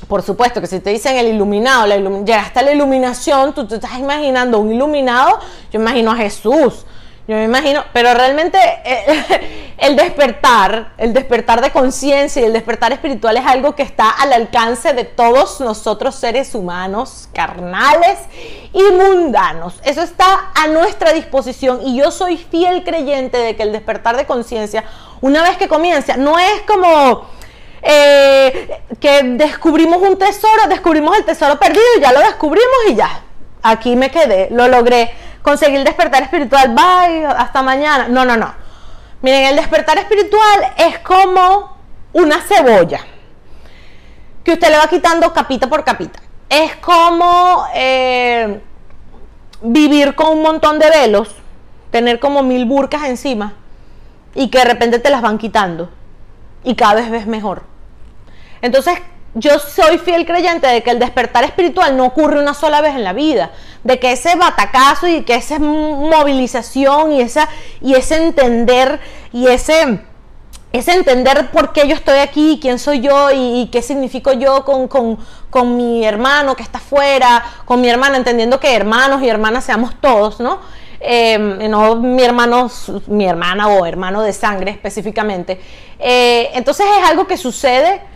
por 0.07 0.23
supuesto 0.23 0.59
que 0.59 0.67
si 0.67 0.79
te 0.79 0.89
dicen 0.89 1.17
el 1.17 1.27
iluminado, 1.27 1.85
la 1.85 1.97
llegaste 1.97 2.59
a 2.59 2.63
la 2.63 2.71
iluminación, 2.71 3.53
tú 3.53 3.67
te 3.67 3.75
estás 3.75 3.99
imaginando 3.99 4.57
un 4.57 4.73
iluminado, 4.73 5.39
yo 5.71 5.79
imagino 5.79 6.11
a 6.11 6.15
Jesús 6.15 6.85
yo 7.27 7.35
me 7.35 7.45
imagino, 7.45 7.83
pero 7.91 8.13
realmente 8.13 8.59
eh, 8.83 9.73
el 9.79 9.95
despertar, 9.95 10.93
el 10.99 11.11
despertar 11.11 11.59
de 11.59 11.71
conciencia 11.71 12.39
y 12.39 12.45
el 12.45 12.53
despertar 12.53 12.93
espiritual 12.93 13.35
es 13.37 13.45
algo 13.47 13.75
que 13.75 13.81
está 13.81 14.11
al 14.11 14.31
alcance 14.31 14.93
de 14.93 15.05
todos 15.05 15.59
nosotros 15.59 16.13
seres 16.13 16.53
humanos, 16.53 17.27
carnales 17.33 18.19
y 18.73 18.83
mundanos. 18.91 19.79
Eso 19.83 20.03
está 20.03 20.51
a 20.53 20.67
nuestra 20.67 21.13
disposición 21.13 21.81
y 21.83 21.97
yo 21.97 22.11
soy 22.11 22.37
fiel 22.37 22.83
creyente 22.83 23.37
de 23.39 23.55
que 23.55 23.63
el 23.63 23.71
despertar 23.71 24.17
de 24.17 24.25
conciencia, 24.25 24.83
una 25.19 25.41
vez 25.41 25.57
que 25.57 25.67
comienza, 25.67 26.17
no 26.17 26.37
es 26.37 26.61
como... 26.67 27.33
Eh, 27.87 28.81
que 28.99 29.21
descubrimos 29.21 30.01
un 30.01 30.17
tesoro, 30.17 30.67
descubrimos 30.67 31.15
el 31.17 31.23
tesoro 31.23 31.59
perdido 31.59 31.83
y 31.97 32.01
ya 32.01 32.11
lo 32.13 32.19
descubrimos 32.19 32.75
y 32.89 32.95
ya. 32.95 33.21
Aquí 33.61 33.95
me 33.95 34.09
quedé, 34.09 34.47
lo 34.49 34.67
logré 34.67 35.11
conseguir 35.45 35.83
despertar 35.83 36.23
espiritual, 36.23 36.69
bye, 36.69 37.23
hasta 37.27 37.61
mañana. 37.61 38.07
No, 38.07 38.25
no, 38.25 38.35
no. 38.35 38.51
Miren, 39.21 39.45
el 39.45 39.55
despertar 39.55 39.99
espiritual 39.99 40.73
es 40.75 40.97
como 40.99 41.77
una 42.13 42.41
cebolla 42.41 43.01
que 44.43 44.53
usted 44.53 44.69
le 44.69 44.77
va 44.77 44.87
quitando 44.87 45.31
capita 45.31 45.67
por 45.67 45.83
capita. 45.83 46.19
Es 46.49 46.75
como 46.77 47.67
eh, 47.75 48.59
vivir 49.61 50.15
con 50.15 50.35
un 50.35 50.41
montón 50.41 50.79
de 50.79 50.89
velos, 50.89 51.35
tener 51.91 52.19
como 52.19 52.41
mil 52.41 52.65
burcas 52.65 53.03
encima 53.03 53.53
y 54.33 54.49
que 54.49 54.57
de 54.57 54.65
repente 54.65 54.97
te 54.97 55.11
las 55.11 55.21
van 55.21 55.37
quitando 55.37 55.91
y 56.63 56.75
cada 56.75 56.95
vez 56.95 57.11
ves 57.11 57.27
mejor. 57.27 57.63
Entonces, 58.61 58.97
yo 59.35 59.59
soy 59.59 59.97
fiel 59.97 60.25
creyente 60.25 60.65
de 60.65 60.81
que 60.81 60.91
el 60.91 60.99
despertar 60.99 61.43
espiritual 61.43 61.95
no 61.97 62.05
ocurre 62.05 62.39
una 62.39 62.53
sola 62.53 62.79
vez 62.79 62.95
en 62.95 63.03
la 63.03 63.11
vida, 63.11 63.51
de 63.83 63.99
que 63.99 64.13
ese 64.13 64.35
batacazo 64.35 65.07
y 65.07 65.23
que 65.23 65.35
esa 65.35 65.59
movilización 65.59 67.11
y, 67.11 67.21
esa, 67.21 67.49
y 67.81 67.95
ese 67.95 68.15
entender 68.15 69.01
y 69.33 69.47
ese, 69.47 69.99
ese 70.71 70.93
entender 70.93 71.51
por 71.51 71.73
qué 71.73 71.85
yo 71.85 71.95
estoy 71.95 72.19
aquí, 72.19 72.59
quién 72.61 72.79
soy 72.79 73.01
yo 73.01 73.29
y, 73.33 73.67
qué 73.73 73.81
significo 73.81 74.31
yo 74.31 74.63
con, 74.63 74.87
con, 74.87 75.75
mi 75.75 76.05
hermano 76.05 76.55
que 76.55 76.63
está 76.63 76.77
afuera, 76.77 77.43
con 77.65 77.81
mi 77.81 77.89
hermana, 77.89 78.15
entendiendo 78.15 78.61
que 78.61 78.73
hermanos 78.73 79.21
y 79.21 79.27
hermanas 79.27 79.65
seamos 79.65 79.99
todos, 79.99 80.39
¿no? 80.39 80.59
Eh, 81.01 81.37
no 81.69 81.97
mi 81.97 82.23
hermano, 82.23 82.71
mi 83.07 83.27
hermana 83.27 83.67
o 83.67 83.85
hermano 83.85 84.21
de 84.21 84.31
sangre 84.31 84.71
específicamente. 84.71 85.59
Eh, 85.99 86.51
entonces 86.53 86.85
es 86.99 87.09
algo 87.09 87.27
que 87.27 87.35
sucede 87.35 88.14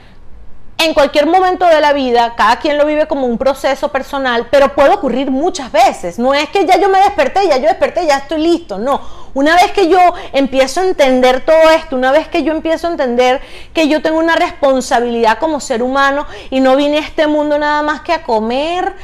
en 0.80 0.94
cualquier 0.94 1.26
momento 1.26 1.66
de 1.66 1.82
la 1.82 1.92
vida, 1.92 2.36
cada 2.38 2.58
quien 2.58 2.78
lo 2.78 2.86
vive 2.86 3.06
como 3.06 3.28
un 3.28 3.38
proceso 3.38 3.90
personal, 3.90 4.48
pero 4.50 4.74
puede 4.74 4.92
ocurrir 4.92 5.30
muchas 5.30 5.74
veces. 5.74 6.18
No 6.18 6.34
es 6.34 6.48
que 6.50 6.66
ya 6.66 6.80
yo 6.80 6.88
me 6.88 7.00
desperté, 7.00 7.48
ya 7.50 7.58
yo 7.58 7.68
desperté, 7.68 8.08
ya 8.08 8.18
estoy 8.18 8.42
listo. 8.42 8.78
No, 8.78 9.02
una 9.34 9.56
vez 9.56 9.72
que 9.74 9.90
yo 9.90 10.00
empiezo 10.32 10.80
a 10.80 10.86
entender 10.86 11.42
todo 11.42 11.70
esto, 11.72 11.98
una 11.98 12.14
vez 12.14 12.30
que 12.30 12.44
yo 12.44 12.54
empiezo 12.54 12.88
a 12.88 12.92
entender 12.92 13.42
que 13.74 13.90
yo 13.90 14.02
tengo 14.02 14.20
una 14.20 14.38
responsabilidad 14.38 15.38
como 15.38 15.60
ser 15.60 15.84
humano 15.84 16.26
y 16.50 16.62
no 16.62 16.78
vine 16.78 17.00
a 17.00 17.02
este 17.02 17.28
mundo 17.28 17.60
nada 17.60 17.82
más 17.82 18.00
que 18.00 18.14
a 18.14 18.24
comer, 18.24 18.96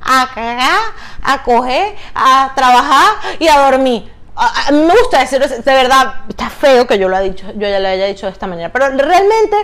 a 0.00 0.30
cagar, 0.32 0.80
a 1.20 1.42
coger, 1.42 1.96
a 2.14 2.52
trabajar 2.54 3.36
y 3.40 3.48
a 3.48 3.58
dormir. 3.58 4.12
A, 4.36 4.70
me 4.70 4.94
gusta 4.96 5.18
decir, 5.18 5.40
de 5.40 5.74
verdad, 5.74 6.14
está 6.28 6.48
feo 6.48 6.86
que 6.86 6.96
yo 6.96 7.08
lo 7.08 7.16
haya 7.16 7.28
dicho, 7.28 7.46
yo 7.56 7.68
ya 7.68 7.80
lo 7.80 7.88
haya 7.88 8.06
dicho 8.06 8.26
de 8.26 8.32
esta 8.32 8.46
manera, 8.46 8.70
pero 8.72 8.88
realmente 8.90 9.56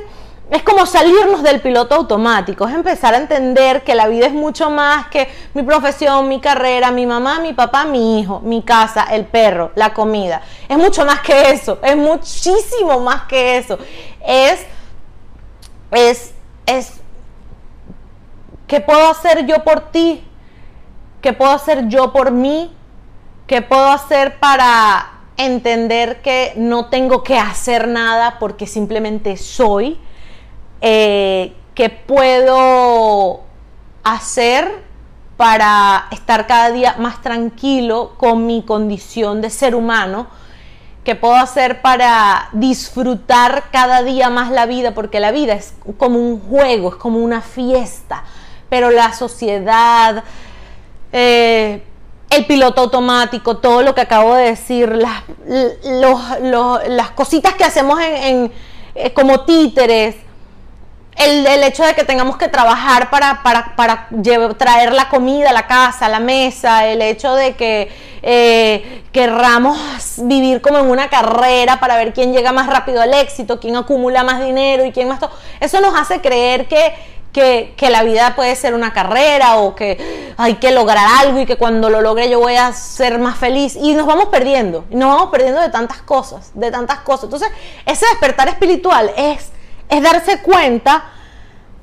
es 0.50 0.62
como 0.62 0.84
salirnos 0.84 1.42
del 1.42 1.60
piloto 1.60 1.94
automático, 1.94 2.68
es 2.68 2.74
empezar 2.74 3.14
a 3.14 3.16
entender 3.16 3.82
que 3.82 3.94
la 3.94 4.08
vida 4.08 4.26
es 4.26 4.32
mucho 4.32 4.68
más 4.70 5.08
que 5.08 5.28
mi 5.54 5.62
profesión, 5.62 6.28
mi 6.28 6.40
carrera, 6.40 6.90
mi 6.90 7.06
mamá, 7.06 7.38
mi 7.40 7.54
papá, 7.54 7.84
mi 7.84 8.20
hijo, 8.20 8.40
mi 8.40 8.62
casa, 8.62 9.04
el 9.10 9.24
perro, 9.24 9.72
la 9.74 9.94
comida. 9.94 10.42
Es 10.68 10.76
mucho 10.76 11.04
más 11.06 11.20
que 11.20 11.50
eso, 11.50 11.78
es 11.82 11.96
muchísimo 11.96 13.00
más 13.00 13.22
que 13.22 13.56
eso. 13.56 13.78
Es, 14.26 14.66
es, 15.90 16.34
es, 16.66 16.92
¿qué 18.66 18.80
puedo 18.80 19.08
hacer 19.08 19.46
yo 19.46 19.64
por 19.64 19.90
ti? 19.90 20.22
¿Qué 21.22 21.32
puedo 21.32 21.52
hacer 21.52 21.88
yo 21.88 22.12
por 22.12 22.32
mí? 22.32 22.70
¿Qué 23.46 23.62
puedo 23.62 23.88
hacer 23.88 24.38
para 24.38 25.10
entender 25.38 26.20
que 26.20 26.52
no 26.56 26.90
tengo 26.90 27.22
que 27.22 27.38
hacer 27.38 27.88
nada 27.88 28.38
porque 28.38 28.66
simplemente 28.66 29.38
soy? 29.38 29.98
Eh, 30.86 31.54
qué 31.74 31.88
puedo 31.88 33.40
hacer 34.02 34.70
para 35.38 36.08
estar 36.10 36.46
cada 36.46 36.72
día 36.72 36.96
más 36.98 37.22
tranquilo 37.22 38.12
con 38.18 38.44
mi 38.44 38.60
condición 38.60 39.40
de 39.40 39.48
ser 39.48 39.74
humano, 39.74 40.26
qué 41.02 41.14
puedo 41.14 41.36
hacer 41.36 41.80
para 41.80 42.50
disfrutar 42.52 43.70
cada 43.72 44.02
día 44.02 44.28
más 44.28 44.50
la 44.50 44.66
vida, 44.66 44.92
porque 44.92 45.20
la 45.20 45.32
vida 45.32 45.54
es 45.54 45.72
como 45.96 46.18
un 46.18 46.38
juego, 46.38 46.90
es 46.90 46.96
como 46.96 47.18
una 47.18 47.40
fiesta, 47.40 48.22
pero 48.68 48.90
la 48.90 49.14
sociedad, 49.14 50.22
eh, 51.12 51.82
el 52.28 52.44
piloto 52.44 52.82
automático, 52.82 53.56
todo 53.56 53.82
lo 53.82 53.94
que 53.94 54.02
acabo 54.02 54.34
de 54.34 54.50
decir, 54.50 54.92
las, 54.92 55.22
las 56.88 57.10
cositas 57.12 57.54
que 57.54 57.64
hacemos 57.64 57.98
en, 58.02 58.52
eh, 58.94 59.14
como 59.14 59.46
títeres, 59.46 60.16
el, 61.16 61.62
hecho 61.62 61.84
de 61.84 61.94
que 61.94 62.04
tengamos 62.04 62.36
que 62.36 62.48
trabajar 62.48 63.10
para, 63.10 63.42
para, 63.42 64.08
traer 64.56 64.92
la 64.92 65.08
comida 65.08 65.50
a 65.50 65.52
la 65.52 65.66
casa, 65.66 66.08
la 66.08 66.20
mesa, 66.20 66.86
el 66.86 67.02
hecho 67.02 67.34
de 67.34 67.54
que 67.54 67.90
eh, 68.22 69.02
querramos 69.12 69.78
vivir 70.18 70.60
como 70.60 70.78
en 70.78 70.90
una 70.90 71.08
carrera 71.08 71.78
para 71.78 71.96
ver 71.96 72.12
quién 72.12 72.32
llega 72.32 72.52
más 72.52 72.66
rápido 72.66 73.00
al 73.00 73.14
éxito, 73.14 73.60
quién 73.60 73.76
acumula 73.76 74.24
más 74.24 74.44
dinero 74.44 74.84
y 74.84 74.92
quién 74.92 75.08
más... 75.08 75.20
Eso 75.60 75.80
nos 75.80 75.98
hace 75.98 76.20
creer 76.20 76.66
que, 76.66 76.92
que, 77.32 77.74
que, 77.76 77.90
la 77.90 78.02
vida 78.02 78.34
puede 78.34 78.56
ser 78.56 78.74
una 78.74 78.92
carrera 78.92 79.58
o 79.58 79.74
que 79.76 80.34
hay 80.36 80.54
que 80.54 80.72
lograr 80.72 81.06
algo 81.20 81.40
y 81.40 81.46
que 81.46 81.56
cuando 81.56 81.90
lo 81.90 82.00
logre 82.00 82.28
yo 82.28 82.40
voy 82.40 82.56
a 82.56 82.72
ser 82.72 83.18
más 83.18 83.38
feliz. 83.38 83.76
Y 83.76 83.94
nos 83.94 84.06
vamos 84.06 84.26
perdiendo, 84.26 84.84
nos 84.90 85.10
vamos 85.10 85.30
perdiendo 85.30 85.60
de 85.60 85.68
tantas 85.68 86.02
cosas, 86.02 86.50
de 86.54 86.72
tantas 86.72 87.00
cosas. 87.00 87.24
Entonces, 87.24 87.50
ese 87.86 88.04
despertar 88.06 88.48
espiritual 88.48 89.12
es 89.16 89.53
es 89.88 90.02
darse 90.02 90.42
cuenta 90.42 91.04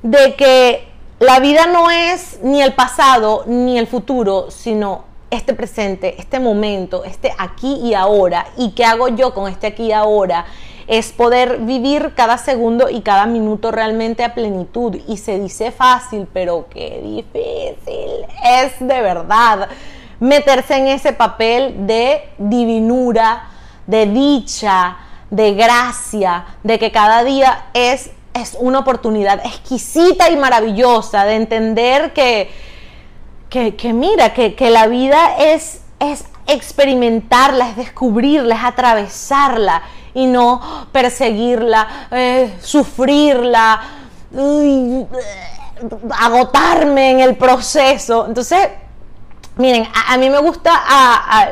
de 0.02 0.34
que 0.34 0.88
la 1.20 1.38
vida 1.40 1.66
no 1.66 1.90
es 1.90 2.40
ni 2.42 2.62
el 2.62 2.74
pasado 2.74 3.44
ni 3.46 3.78
el 3.78 3.86
futuro, 3.86 4.50
sino 4.50 5.04
este 5.30 5.54
presente, 5.54 6.16
este 6.18 6.40
momento, 6.40 7.04
este 7.04 7.32
aquí 7.38 7.74
y 7.82 7.94
ahora. 7.94 8.46
¿Y 8.56 8.72
qué 8.72 8.84
hago 8.84 9.08
yo 9.08 9.32
con 9.32 9.50
este 9.50 9.68
aquí 9.68 9.84
y 9.84 9.92
ahora? 9.92 10.44
Es 10.86 11.12
poder 11.12 11.60
vivir 11.60 12.12
cada 12.14 12.38
segundo 12.38 12.90
y 12.90 13.00
cada 13.00 13.26
minuto 13.26 13.70
realmente 13.70 14.24
a 14.24 14.34
plenitud. 14.34 14.96
Y 15.08 15.16
se 15.16 15.38
dice 15.38 15.70
fácil, 15.70 16.28
pero 16.32 16.66
qué 16.68 17.00
difícil 17.02 18.26
es 18.44 18.78
de 18.80 19.00
verdad 19.00 19.68
meterse 20.20 20.76
en 20.76 20.88
ese 20.88 21.12
papel 21.12 21.86
de 21.86 22.22
divinura, 22.38 23.48
de 23.86 24.06
dicha, 24.06 24.96
de 25.32 25.54
gracia, 25.54 26.44
de 26.62 26.78
que 26.78 26.92
cada 26.92 27.24
día 27.24 27.70
es, 27.72 28.10
es 28.34 28.54
una 28.60 28.80
oportunidad 28.80 29.40
exquisita 29.46 30.28
y 30.28 30.36
maravillosa 30.36 31.24
de 31.24 31.36
entender 31.36 32.12
que, 32.12 32.50
que, 33.48 33.92
mira, 33.94 34.34
que, 34.34 34.70
la 34.70 34.86
vida 34.88 35.36
es, 35.38 35.80
es 36.00 36.26
experimentarla, 36.46 37.70
es 37.70 37.76
descubrirla, 37.76 38.56
es 38.56 38.62
atravesarla 38.62 39.82
y 40.12 40.26
no 40.26 40.60
perseguirla, 40.92 42.08
eh, 42.10 42.54
sufrirla, 42.60 43.80
agotarme 46.10 47.10
en 47.12 47.20
el 47.20 47.36
proceso. 47.36 48.26
Entonces, 48.26 48.68
Miren, 49.56 49.86
a, 50.08 50.16
mí 50.16 50.30
me 50.30 50.38
gusta, 50.38 50.72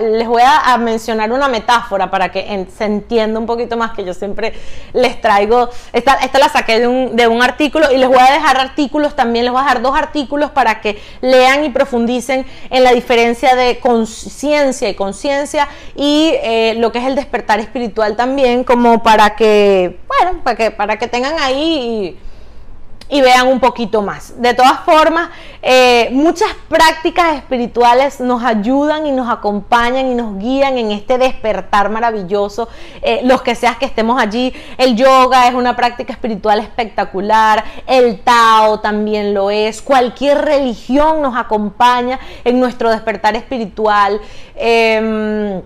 les 0.00 0.26
voy 0.26 0.40
a, 0.42 0.78
mencionar 0.78 1.30
una 1.32 1.48
metáfora 1.48 2.10
para 2.10 2.32
que 2.32 2.66
se 2.74 2.84
entienda 2.84 3.38
un 3.38 3.44
poquito 3.44 3.76
más, 3.76 3.92
que 3.92 4.04
yo 4.04 4.14
siempre 4.14 4.54
les 4.94 5.20
traigo, 5.20 5.68
esta, 5.92 6.14
esta 6.14 6.38
la 6.38 6.48
saqué 6.48 6.80
de 6.80 6.88
un, 6.88 7.14
de 7.14 7.28
un, 7.28 7.42
artículo 7.42 7.92
y 7.92 7.98
les 7.98 8.08
voy 8.08 8.18
a 8.18 8.32
dejar 8.32 8.58
artículos 8.58 9.14
también, 9.14 9.44
les 9.44 9.52
voy 9.52 9.60
a 9.60 9.64
dejar 9.64 9.82
dos 9.82 9.94
artículos 9.94 10.50
para 10.50 10.80
que 10.80 10.98
lean 11.20 11.62
y 11.62 11.68
profundicen 11.68 12.46
en 12.70 12.84
la 12.84 12.92
diferencia 12.92 13.54
de 13.54 13.78
conciencia 13.80 14.88
y 14.88 14.94
conciencia 14.94 15.68
y 15.94 16.32
eh, 16.42 16.76
lo 16.78 16.92
que 16.92 17.00
es 17.00 17.04
el 17.04 17.14
despertar 17.14 17.60
espiritual 17.60 18.16
también, 18.16 18.64
como 18.64 19.02
para 19.02 19.36
que, 19.36 19.98
bueno, 20.08 20.40
para 20.42 20.56
que, 20.56 20.70
para 20.70 20.98
que 20.98 21.06
tengan 21.06 21.38
ahí 21.38 22.18
vean 23.20 23.48
un 23.48 23.58
poquito 23.58 24.02
más. 24.02 24.40
De 24.40 24.54
todas 24.54 24.80
formas, 24.80 25.30
eh, 25.62 26.08
muchas 26.12 26.48
prácticas 26.68 27.36
espirituales 27.36 28.20
nos 28.20 28.42
ayudan 28.42 29.04
y 29.06 29.12
nos 29.12 29.28
acompañan 29.28 30.06
y 30.06 30.14
nos 30.14 30.38
guían 30.38 30.78
en 30.78 30.92
este 30.92 31.18
despertar 31.18 31.90
maravilloso. 31.90 32.68
Eh, 33.02 33.20
los 33.24 33.42
que 33.42 33.56
seas 33.56 33.76
que 33.76 33.86
estemos 33.86 34.20
allí, 34.20 34.54
el 34.78 34.96
yoga 34.96 35.48
es 35.48 35.54
una 35.54 35.74
práctica 35.74 36.12
espiritual 36.12 36.60
espectacular, 36.60 37.64
el 37.86 38.20
Tao 38.20 38.78
también 38.78 39.34
lo 39.34 39.50
es, 39.50 39.82
cualquier 39.82 40.44
religión 40.44 41.20
nos 41.20 41.36
acompaña 41.36 42.20
en 42.44 42.60
nuestro 42.60 42.90
despertar 42.90 43.34
espiritual. 43.34 44.20
Em, 44.54 45.60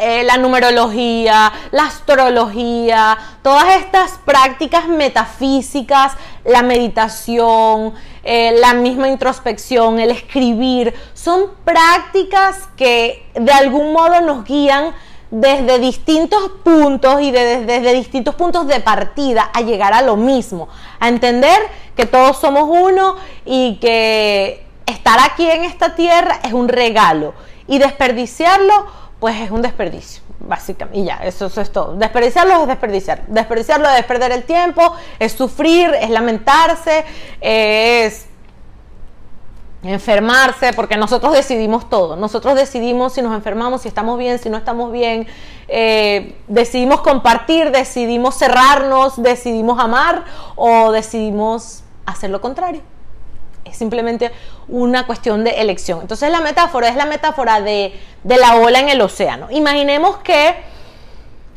eh, 0.00 0.24
la 0.24 0.36
numerología, 0.36 1.52
la 1.70 1.84
astrología, 1.84 3.18
todas 3.42 3.76
estas 3.76 4.12
prácticas 4.24 4.88
metafísicas, 4.88 6.12
la 6.44 6.62
meditación, 6.62 7.94
eh, 8.22 8.56
la 8.60 8.74
misma 8.74 9.08
introspección, 9.08 9.98
el 9.98 10.10
escribir, 10.10 10.94
son 11.14 11.50
prácticas 11.64 12.68
que 12.76 13.26
de 13.34 13.52
algún 13.52 13.92
modo 13.92 14.20
nos 14.20 14.44
guían 14.44 14.94
desde 15.30 15.78
distintos 15.78 16.50
puntos 16.62 17.20
y 17.20 17.30
desde 17.32 17.92
distintos 17.92 18.34
puntos 18.36 18.66
de 18.68 18.80
partida 18.80 19.50
a 19.52 19.62
llegar 19.62 19.92
a 19.92 20.02
lo 20.02 20.16
mismo, 20.16 20.68
a 21.00 21.08
entender 21.08 21.58
que 21.96 22.06
todos 22.06 22.38
somos 22.38 22.64
uno 22.68 23.16
y 23.44 23.76
que 23.80 24.64
estar 24.86 25.18
aquí 25.20 25.50
en 25.50 25.64
esta 25.64 25.94
tierra 25.94 26.40
es 26.44 26.52
un 26.52 26.68
regalo 26.68 27.34
y 27.66 27.78
desperdiciarlo 27.78 28.86
pues 29.24 29.40
es 29.40 29.50
un 29.50 29.62
desperdicio, 29.62 30.22
básicamente. 30.38 30.98
Y 30.98 31.04
ya, 31.04 31.16
eso, 31.24 31.46
es 31.46 31.72
todo. 31.72 31.96
Desperdiciarlo 31.96 32.60
es 32.60 32.68
desperdiciar. 32.68 33.26
Desperdiciarlo 33.26 33.88
es 33.88 34.04
perder 34.04 34.32
el 34.32 34.42
tiempo, 34.42 34.82
es 35.18 35.32
sufrir, 35.32 35.94
es 35.98 36.10
lamentarse, 36.10 37.06
es 37.40 38.26
enfermarse, 39.82 40.74
porque 40.74 40.98
nosotros 40.98 41.32
decidimos 41.32 41.88
todo. 41.88 42.16
Nosotros 42.16 42.54
decidimos 42.54 43.14
si 43.14 43.22
nos 43.22 43.34
enfermamos, 43.34 43.80
si 43.80 43.88
estamos 43.88 44.18
bien, 44.18 44.38
si 44.38 44.50
no 44.50 44.58
estamos 44.58 44.92
bien. 44.92 45.26
Eh, 45.68 46.36
decidimos 46.46 47.00
compartir, 47.00 47.70
decidimos 47.70 48.36
cerrarnos, 48.36 49.22
decidimos 49.22 49.80
amar 49.80 50.26
o 50.54 50.92
decidimos 50.92 51.82
hacer 52.04 52.28
lo 52.28 52.42
contrario 52.42 52.82
simplemente 53.74 54.32
una 54.68 55.06
cuestión 55.06 55.44
de 55.44 55.50
elección. 55.60 56.00
Entonces 56.00 56.30
la 56.30 56.40
metáfora 56.40 56.88
es 56.88 56.96
la 56.96 57.06
metáfora 57.06 57.60
de, 57.60 57.98
la 58.24 58.56
ola 58.56 58.80
en 58.80 58.88
el 58.88 59.00
océano. 59.00 59.48
Imaginemos 59.50 60.18
que 60.18 60.54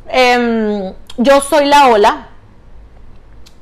em, 0.08 0.94
yo 1.18 1.42
soy 1.42 1.66
la 1.66 1.88
ola 1.88 2.28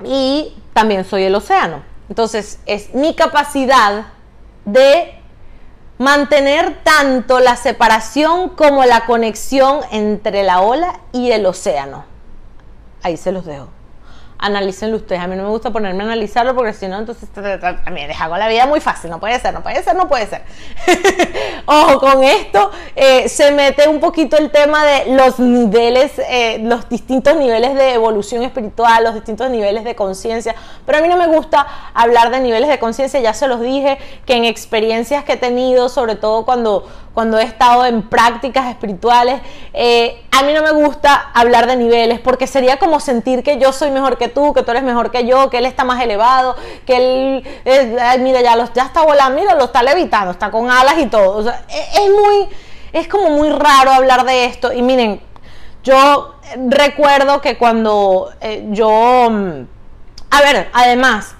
y 0.04 0.54
también 0.74 1.06
soy 1.06 1.24
el 1.24 1.36
océano. 1.36 1.84
Entonces 2.10 2.60
es 2.66 2.94
mi 2.94 3.16
capacidad 3.16 4.08
de 4.66 5.20
mantener 5.98 6.84
tanto 6.84 7.40
la 7.40 7.56
separación 7.56 8.50
como 8.50 8.84
la 8.84 9.06
conexión 9.06 9.80
entre 9.92 10.44
la 10.44 10.62
ola 10.62 11.00
y 11.12 11.32
el 11.32 11.46
océano. 11.46 12.06
Ahí 13.02 13.18
se 13.18 13.32
los 13.32 13.46
dejo 13.46 13.70
analícenlo 14.38 14.98
ustedes. 14.98 15.22
A 15.22 15.28
mí 15.28 15.36
no 15.36 15.44
me 15.44 15.50
gusta 15.50 15.72
ponerme 15.72 16.04
a 16.04 16.08
analizarlo 16.08 16.56
porque 16.56 16.74
si 16.74 16.88
no, 16.88 17.00
entonces 17.00 17.30
también 17.30 18.08
les 18.08 18.20
hago 18.20 18.38
la 18.38 18.48
vida 18.48 18.66
muy 18.66 18.80
fácil. 18.80 19.10
No 19.10 19.20
puede 19.20 19.40
ser, 19.40 19.54
no 19.54 19.62
puede 19.62 19.84
ser, 19.84 19.96
no 19.96 20.08
puede 20.08 20.28
ser. 20.28 20.44
Ojo, 21.66 22.00
con 22.00 22.24
esto 22.24 22.72
eh, 22.96 23.30
se 23.30 23.52
mete 23.52 23.88
un 23.88 24.00
poquito 24.00 24.38
el 24.38 24.52
tema 24.52 24.86
de 24.86 25.16
los 25.16 25.40
niveles, 25.40 26.20
eh, 26.30 26.60
los 26.62 26.88
distintos 26.90 27.36
niveles 27.38 27.76
de 27.76 27.94
evolución 27.94 28.44
espiritual, 28.44 29.04
los 29.04 29.14
distintos 29.14 29.50
niveles 29.50 29.84
de 29.84 29.96
conciencia. 29.96 30.56
Pero 30.86 30.98
a 30.98 31.02
mí 31.02 31.08
no 31.08 31.18
me 31.18 31.28
gusta 31.28 31.66
hablar 31.94 32.30
de 32.32 32.40
niveles 32.40 32.70
de 32.70 32.80
conciencia, 32.80 33.20
ya 33.20 33.34
se 33.34 33.48
los 33.48 33.62
dije, 33.62 33.98
que 34.26 34.36
en 34.36 34.46
experiencias 34.46 35.24
que 35.24 35.34
he 35.34 35.38
tenido, 35.38 35.90
sobre 35.90 36.16
todo 36.16 36.46
cuando 36.46 36.86
cuando 37.16 37.40
he 37.40 37.44
estado 37.44 37.86
en 37.86 38.04
prácticas 38.04 38.68
espirituales, 38.68 39.40
eh, 39.74 40.22
a 40.32 40.44
mí 40.44 40.52
no 40.54 40.62
me 40.62 40.72
gusta 40.72 41.32
hablar 41.34 41.66
de 41.66 41.78
niveles 41.78 42.20
porque 42.20 42.46
sería 42.46 42.78
como 42.78 43.00
sentir 43.00 43.42
que 43.42 43.58
yo 43.58 43.72
soy 43.72 43.90
mejor 43.90 44.18
que 44.18 44.25
tú, 44.28 44.54
que 44.54 44.64
tú 44.64 44.72
eres 44.72 44.84
mejor 44.84 45.12
que 45.12 45.26
yo, 45.26 45.50
que 45.50 45.58
él 45.58 45.66
está 45.66 45.84
más 45.84 46.02
elevado, 46.02 46.56
que 46.86 46.96
él, 46.98 48.20
mira, 48.20 48.42
ya, 48.42 48.56
los, 48.56 48.74
ya 48.74 48.84
está 48.84 49.04
volando, 49.04 49.40
mira, 49.40 49.56
lo 49.56 49.66
está 49.66 49.84
levitando, 49.84 50.32
está 50.32 50.52
con 50.52 50.70
alas 50.70 50.98
y 50.98 51.08
todo. 51.08 51.50
E, 51.50 51.54
es, 52.04 52.10
muy, 52.12 52.50
es 52.94 53.08
como 53.08 53.30
muy 53.30 53.50
raro 53.50 53.92
hablar 53.92 54.26
de 54.26 54.46
esto. 54.46 54.74
Y 54.74 54.82
miren, 54.82 55.22
yo 55.84 56.36
recuerdo 56.68 57.42
que 57.42 57.58
cuando 57.58 58.32
eh, 58.42 58.66
yo, 58.70 59.30
mm, 59.30 59.68
a 60.32 60.42
ver, 60.42 60.70
además, 60.74 61.36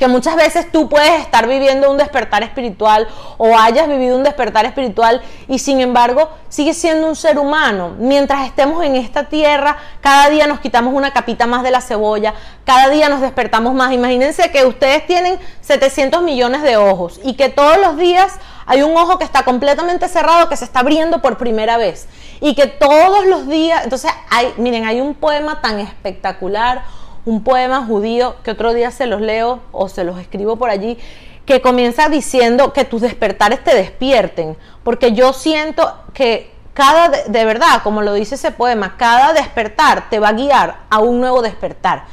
que 0.00 0.08
muchas 0.08 0.34
veces 0.34 0.72
tú 0.72 0.88
puedes 0.88 1.20
estar 1.20 1.46
viviendo 1.46 1.90
un 1.90 1.98
despertar 1.98 2.42
espiritual 2.42 3.06
o 3.36 3.54
hayas 3.58 3.86
vivido 3.86 4.16
un 4.16 4.22
despertar 4.22 4.64
espiritual 4.64 5.20
y 5.46 5.58
sin 5.58 5.78
embargo 5.82 6.30
sigues 6.48 6.78
siendo 6.78 7.06
un 7.06 7.14
ser 7.14 7.38
humano. 7.38 7.96
Mientras 7.98 8.46
estemos 8.46 8.82
en 8.82 8.96
esta 8.96 9.24
tierra, 9.24 9.76
cada 10.00 10.30
día 10.30 10.46
nos 10.46 10.60
quitamos 10.60 10.94
una 10.94 11.12
capita 11.12 11.46
más 11.46 11.62
de 11.62 11.70
la 11.70 11.82
cebolla, 11.82 12.32
cada 12.64 12.88
día 12.88 13.10
nos 13.10 13.20
despertamos 13.20 13.74
más. 13.74 13.92
Imagínense 13.92 14.50
que 14.50 14.64
ustedes 14.64 15.06
tienen 15.06 15.38
700 15.60 16.22
millones 16.22 16.62
de 16.62 16.78
ojos 16.78 17.20
y 17.22 17.34
que 17.34 17.50
todos 17.50 17.76
los 17.76 17.98
días 17.98 18.38
hay 18.64 18.80
un 18.80 18.96
ojo 18.96 19.18
que 19.18 19.24
está 19.24 19.42
completamente 19.42 20.08
cerrado 20.08 20.48
que 20.48 20.56
se 20.56 20.64
está 20.64 20.80
abriendo 20.80 21.20
por 21.20 21.36
primera 21.36 21.76
vez 21.76 22.08
y 22.40 22.54
que 22.54 22.68
todos 22.68 23.26
los 23.26 23.46
días, 23.48 23.84
entonces 23.84 24.10
hay, 24.30 24.54
miren, 24.56 24.86
hay 24.86 25.02
un 25.02 25.12
poema 25.14 25.60
tan 25.60 25.78
espectacular 25.78 26.84
un 27.24 27.42
poema 27.42 27.84
judío 27.84 28.36
que 28.42 28.52
otro 28.52 28.72
día 28.72 28.90
se 28.90 29.06
los 29.06 29.20
leo 29.20 29.60
o 29.72 29.88
se 29.88 30.04
los 30.04 30.18
escribo 30.18 30.56
por 30.56 30.70
allí, 30.70 30.98
que 31.46 31.60
comienza 31.60 32.08
diciendo 32.08 32.72
que 32.72 32.84
tus 32.84 33.00
despertares 33.00 33.62
te 33.64 33.74
despierten, 33.74 34.56
porque 34.84 35.12
yo 35.12 35.32
siento 35.32 35.92
que 36.14 36.52
cada, 36.74 37.08
de, 37.08 37.44
verdad, 37.44 37.82
como 37.82 38.02
lo 38.02 38.14
dice 38.14 38.36
ese 38.36 38.52
poema, 38.52 38.96
cada 38.96 39.32
despertar 39.32 40.08
te 40.08 40.20
va 40.20 40.28
a 40.28 40.32
guiar 40.32 40.78
a 40.88 41.00
un 41.00 41.20
nuevo 41.20 41.42
despertar. 41.42 42.04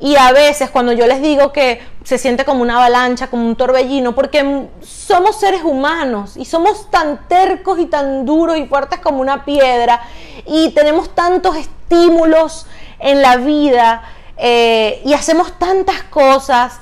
Y 0.00 0.14
a 0.14 0.30
veces 0.30 0.70
cuando 0.70 0.92
yo 0.92 1.08
les 1.08 1.20
digo 1.20 1.50
que 1.50 1.80
se 2.04 2.18
siente 2.18 2.44
como 2.44 2.62
una 2.62 2.76
avalancha, 2.76 3.26
como 3.26 3.44
un 3.44 3.56
torbellino, 3.56 4.14
porque 4.14 4.68
somos 4.80 5.40
seres 5.40 5.62
humanos 5.64 6.36
y 6.36 6.44
somos 6.44 6.88
tan 6.88 7.26
tercos 7.26 7.80
y 7.80 7.86
tan 7.86 8.24
duros 8.24 8.56
y 8.56 8.66
fuertes 8.66 9.00
como 9.00 9.20
una 9.20 9.44
piedra 9.44 10.00
y 10.46 10.70
tenemos 10.70 11.12
tantos 11.16 11.56
estímulos 11.56 12.66
en 13.00 13.22
la 13.22 13.36
vida 13.38 14.04
eh, 14.38 15.02
y 15.04 15.14
hacemos 15.14 15.58
tantas 15.58 16.04
cosas 16.04 16.78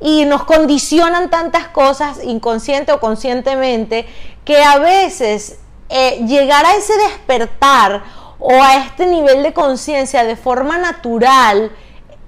y 0.00 0.24
nos 0.26 0.44
condicionan 0.44 1.28
tantas 1.28 1.66
cosas 1.68 2.22
inconsciente 2.22 2.92
o 2.92 3.00
conscientemente 3.00 4.06
que 4.44 4.62
a 4.62 4.78
veces 4.78 5.58
eh, 5.88 6.24
llegar 6.26 6.64
a 6.64 6.76
ese 6.76 6.96
despertar 6.96 8.04
o 8.38 8.62
a 8.62 8.76
este 8.76 9.06
nivel 9.06 9.42
de 9.42 9.52
conciencia 9.52 10.22
de 10.22 10.36
forma 10.36 10.78
natural 10.78 11.72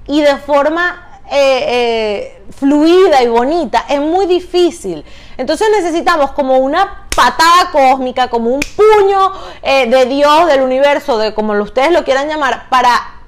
y 0.08 0.20
de 0.20 0.36
forma 0.36 1.20
eh, 1.30 2.42
fluida 2.50 3.22
y 3.22 3.28
bonita 3.28 3.86
es 3.88 4.00
muy 4.00 4.26
difícil. 4.26 5.04
Entonces 5.38 5.68
necesitamos 5.70 6.32
como 6.32 6.58
una 6.58 7.06
patada 7.14 7.70
cósmica, 7.70 8.28
como 8.28 8.50
un 8.50 8.60
puño 8.60 9.32
de 9.62 10.06
Dios, 10.06 10.46
del 10.48 10.62
universo, 10.62 11.18
de 11.18 11.32
como 11.34 11.52
ustedes 11.54 11.92
lo 11.92 12.04
quieran 12.04 12.28
llamar, 12.28 12.68
para 12.68 13.21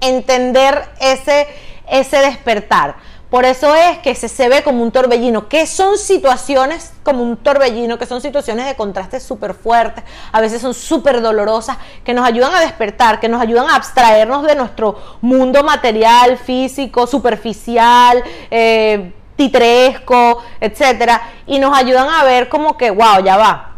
entender 0.00 0.88
ese, 1.00 1.46
ese 1.88 2.18
despertar. 2.18 2.96
Por 3.30 3.44
eso 3.44 3.74
es 3.74 3.98
que 3.98 4.14
se, 4.14 4.28
se 4.28 4.48
ve 4.48 4.62
como 4.62 4.84
un 4.84 4.92
torbellino, 4.92 5.48
que 5.48 5.66
son 5.66 5.98
situaciones 5.98 6.92
como 7.02 7.24
un 7.24 7.36
torbellino, 7.36 7.98
que 7.98 8.06
son 8.06 8.20
situaciones 8.20 8.66
de 8.66 8.76
contraste 8.76 9.18
súper 9.18 9.54
fuertes, 9.54 10.04
a 10.30 10.40
veces 10.40 10.62
son 10.62 10.74
súper 10.74 11.20
dolorosas, 11.20 11.76
que 12.04 12.14
nos 12.14 12.24
ayudan 12.24 12.54
a 12.54 12.60
despertar, 12.60 13.18
que 13.18 13.28
nos 13.28 13.42
ayudan 13.42 13.68
a 13.68 13.74
abstraernos 13.74 14.46
de 14.46 14.54
nuestro 14.54 15.18
mundo 15.22 15.64
material, 15.64 16.38
físico, 16.38 17.08
superficial, 17.08 18.22
eh, 18.50 19.12
titresco, 19.34 20.42
etcétera, 20.60 21.20
y 21.48 21.58
nos 21.58 21.76
ayudan 21.76 22.08
a 22.08 22.22
ver 22.22 22.48
como 22.48 22.76
que, 22.76 22.90
wow, 22.90 23.24
ya 23.24 23.36
va. 23.36 23.75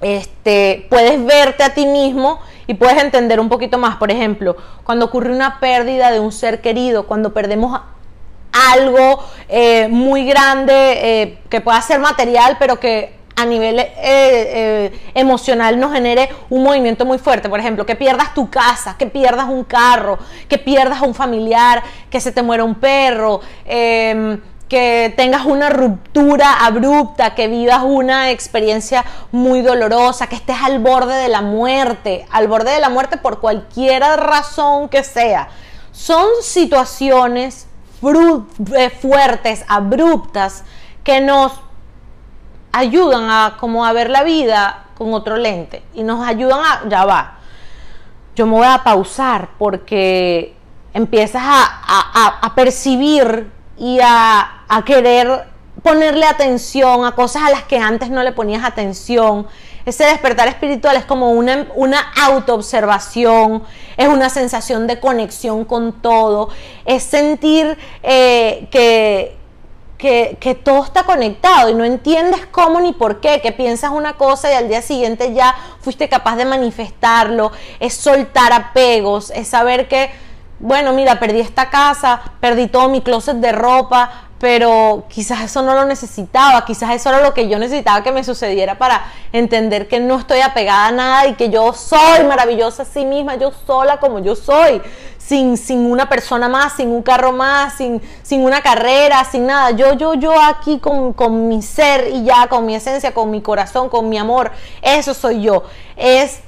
Este, 0.00 0.86
puedes 0.90 1.24
verte 1.24 1.62
a 1.62 1.74
ti 1.74 1.86
mismo 1.86 2.40
y 2.66 2.74
puedes 2.74 3.02
entender 3.02 3.40
un 3.40 3.48
poquito 3.48 3.78
más. 3.78 3.96
Por 3.96 4.10
ejemplo, 4.10 4.56
cuando 4.84 5.06
ocurre 5.06 5.32
una 5.32 5.60
pérdida 5.60 6.10
de 6.10 6.20
un 6.20 6.32
ser 6.32 6.60
querido, 6.60 7.06
cuando 7.06 7.32
perdemos 7.32 7.80
algo 8.72 9.22
eh, 9.48 9.88
muy 9.88 10.24
grande 10.26 10.72
eh, 10.74 11.38
que 11.48 11.60
pueda 11.60 11.80
ser 11.82 12.00
material, 12.00 12.56
pero 12.58 12.80
que 12.80 13.14
a 13.38 13.44
nivel 13.44 13.78
eh, 13.78 14.98
emocional 15.12 15.78
nos 15.78 15.92
genere 15.92 16.30
un 16.48 16.62
movimiento 16.62 17.04
muy 17.04 17.18
fuerte. 17.18 17.50
Por 17.50 17.60
ejemplo, 17.60 17.84
que 17.84 17.94
pierdas 17.94 18.32
tu 18.32 18.48
casa, 18.48 18.96
que 18.98 19.06
pierdas 19.06 19.46
un 19.48 19.64
carro, 19.64 20.18
que 20.48 20.56
pierdas 20.56 21.02
a 21.02 21.04
un 21.04 21.14
familiar, 21.14 21.82
que 22.08 22.18
se 22.18 22.32
te 22.32 22.42
muera 22.42 22.64
un 22.64 22.76
perro 22.76 23.40
que 24.68 25.14
tengas 25.16 25.46
una 25.46 25.70
ruptura 25.70 26.66
abrupta, 26.66 27.34
que 27.34 27.48
vivas 27.48 27.82
una 27.84 28.30
experiencia 28.30 29.04
muy 29.30 29.62
dolorosa, 29.62 30.26
que 30.26 30.36
estés 30.36 30.56
al 30.62 30.80
borde 30.80 31.14
de 31.14 31.28
la 31.28 31.40
muerte, 31.40 32.26
al 32.30 32.48
borde 32.48 32.72
de 32.72 32.80
la 32.80 32.88
muerte 32.88 33.16
por 33.16 33.40
cualquier 33.40 34.02
razón 34.02 34.88
que 34.88 35.04
sea. 35.04 35.48
Son 35.92 36.26
situaciones 36.42 37.68
eh, 38.02 38.90
fuertes, 38.90 39.64
abruptas, 39.68 40.64
que 41.02 41.20
nos 41.20 41.52
ayudan 42.72 43.30
a 43.30 43.56
como 43.58 43.86
a 43.86 43.92
ver 43.92 44.10
la 44.10 44.22
vida 44.22 44.86
con 44.98 45.14
otro 45.14 45.36
lente 45.36 45.82
y 45.94 46.02
nos 46.02 46.26
ayudan 46.26 46.60
a, 46.60 46.88
ya 46.88 47.04
va, 47.04 47.38
yo 48.34 48.46
me 48.46 48.52
voy 48.52 48.66
a 48.66 48.82
pausar 48.84 49.50
porque 49.58 50.54
empiezas 50.92 51.42
a, 51.44 52.52
percibir 52.54 53.50
y 53.78 53.98
a, 54.02 54.55
querer 54.84 55.46
ponerle 55.82 56.26
atención 56.26 57.04
a 57.04 57.12
cosas 57.12 57.42
a 57.44 57.50
las 57.50 57.62
que 57.64 57.78
antes 57.78 58.10
no 58.10 58.22
le 58.22 58.32
ponías 58.32 58.64
atención. 58.64 59.46
Ese 59.84 60.04
despertar 60.04 60.48
espiritual 60.48 60.96
es 60.96 61.04
como 61.04 61.30
una, 61.30 61.68
una 61.76 62.00
autoobservación, 62.22 63.62
es 63.96 64.08
una 64.08 64.28
sensación 64.30 64.88
de 64.88 64.98
conexión 64.98 65.64
con 65.64 66.02
todo, 66.02 66.48
es 66.84 67.04
sentir 67.04 67.78
eh, 68.02 68.66
que, 68.72 69.36
que, 69.96 70.60
todo 70.62 70.82
está 70.84 71.04
conectado 71.04 71.70
y 71.70 71.74
no 71.74 71.84
entiendes 71.84 72.46
cómo 72.50 72.80
ni 72.80 72.92
por 72.92 73.20
qué, 73.20 73.40
que 73.40 73.52
piensas 73.52 73.92
una 73.92 74.14
cosa 74.14 74.50
y 74.50 74.54
al 74.54 74.68
día 74.68 74.82
siguiente 74.82 75.32
ya 75.34 75.54
fuiste 75.80 76.08
capaz 76.08 76.34
de 76.34 76.46
manifestarlo, 76.46 77.52
es 77.78 77.94
soltar 77.94 78.52
apegos, 78.52 79.30
es 79.30 79.46
saber 79.46 79.86
que, 79.86 80.10
bueno, 80.58 80.92
mira, 80.94 81.20
perdí 81.20 81.38
esta 81.40 81.70
casa, 81.70 82.20
perdí 82.40 82.66
todo 82.66 82.88
mi 82.88 83.02
closet 83.02 83.36
de 83.36 83.52
ropa, 83.52 84.25
pero 84.38 85.04
quizás 85.08 85.42
eso 85.42 85.62
no 85.62 85.74
lo 85.74 85.86
necesitaba, 85.86 86.64
quizás 86.64 86.90
eso 86.90 87.08
era 87.08 87.22
lo 87.22 87.32
que 87.32 87.48
yo 87.48 87.58
necesitaba 87.58 88.02
que 88.02 88.12
me 88.12 88.22
sucediera 88.22 88.76
para 88.76 89.06
entender 89.32 89.88
que 89.88 89.98
no 89.98 90.18
estoy 90.18 90.40
apegada 90.40 90.88
a 90.88 90.92
nada 90.92 91.26
y 91.26 91.34
que 91.34 91.48
yo 91.48 91.72
soy 91.72 92.24
maravillosa 92.24 92.82
a 92.82 92.86
sí 92.86 93.04
misma, 93.04 93.36
yo 93.36 93.52
sola 93.66 93.98
como 93.98 94.18
yo 94.18 94.36
soy, 94.36 94.82
sin, 95.16 95.56
sin 95.56 95.90
una 95.90 96.08
persona 96.08 96.48
más, 96.48 96.74
sin 96.74 96.90
un 96.90 97.02
carro 97.02 97.32
más, 97.32 97.74
sin, 97.74 98.02
sin 98.22 98.42
una 98.42 98.60
carrera, 98.60 99.24
sin 99.24 99.46
nada, 99.46 99.70
yo, 99.70 99.94
yo, 99.94 100.14
yo 100.14 100.32
aquí 100.40 100.78
con, 100.78 101.14
con 101.14 101.48
mi 101.48 101.62
ser 101.62 102.08
y 102.12 102.24
ya, 102.24 102.46
con 102.48 102.66
mi 102.66 102.74
esencia, 102.74 103.14
con 103.14 103.30
mi 103.30 103.40
corazón, 103.40 103.88
con 103.88 104.08
mi 104.08 104.18
amor, 104.18 104.52
eso 104.82 105.14
soy 105.14 105.42
yo, 105.42 105.62
es 105.96 106.40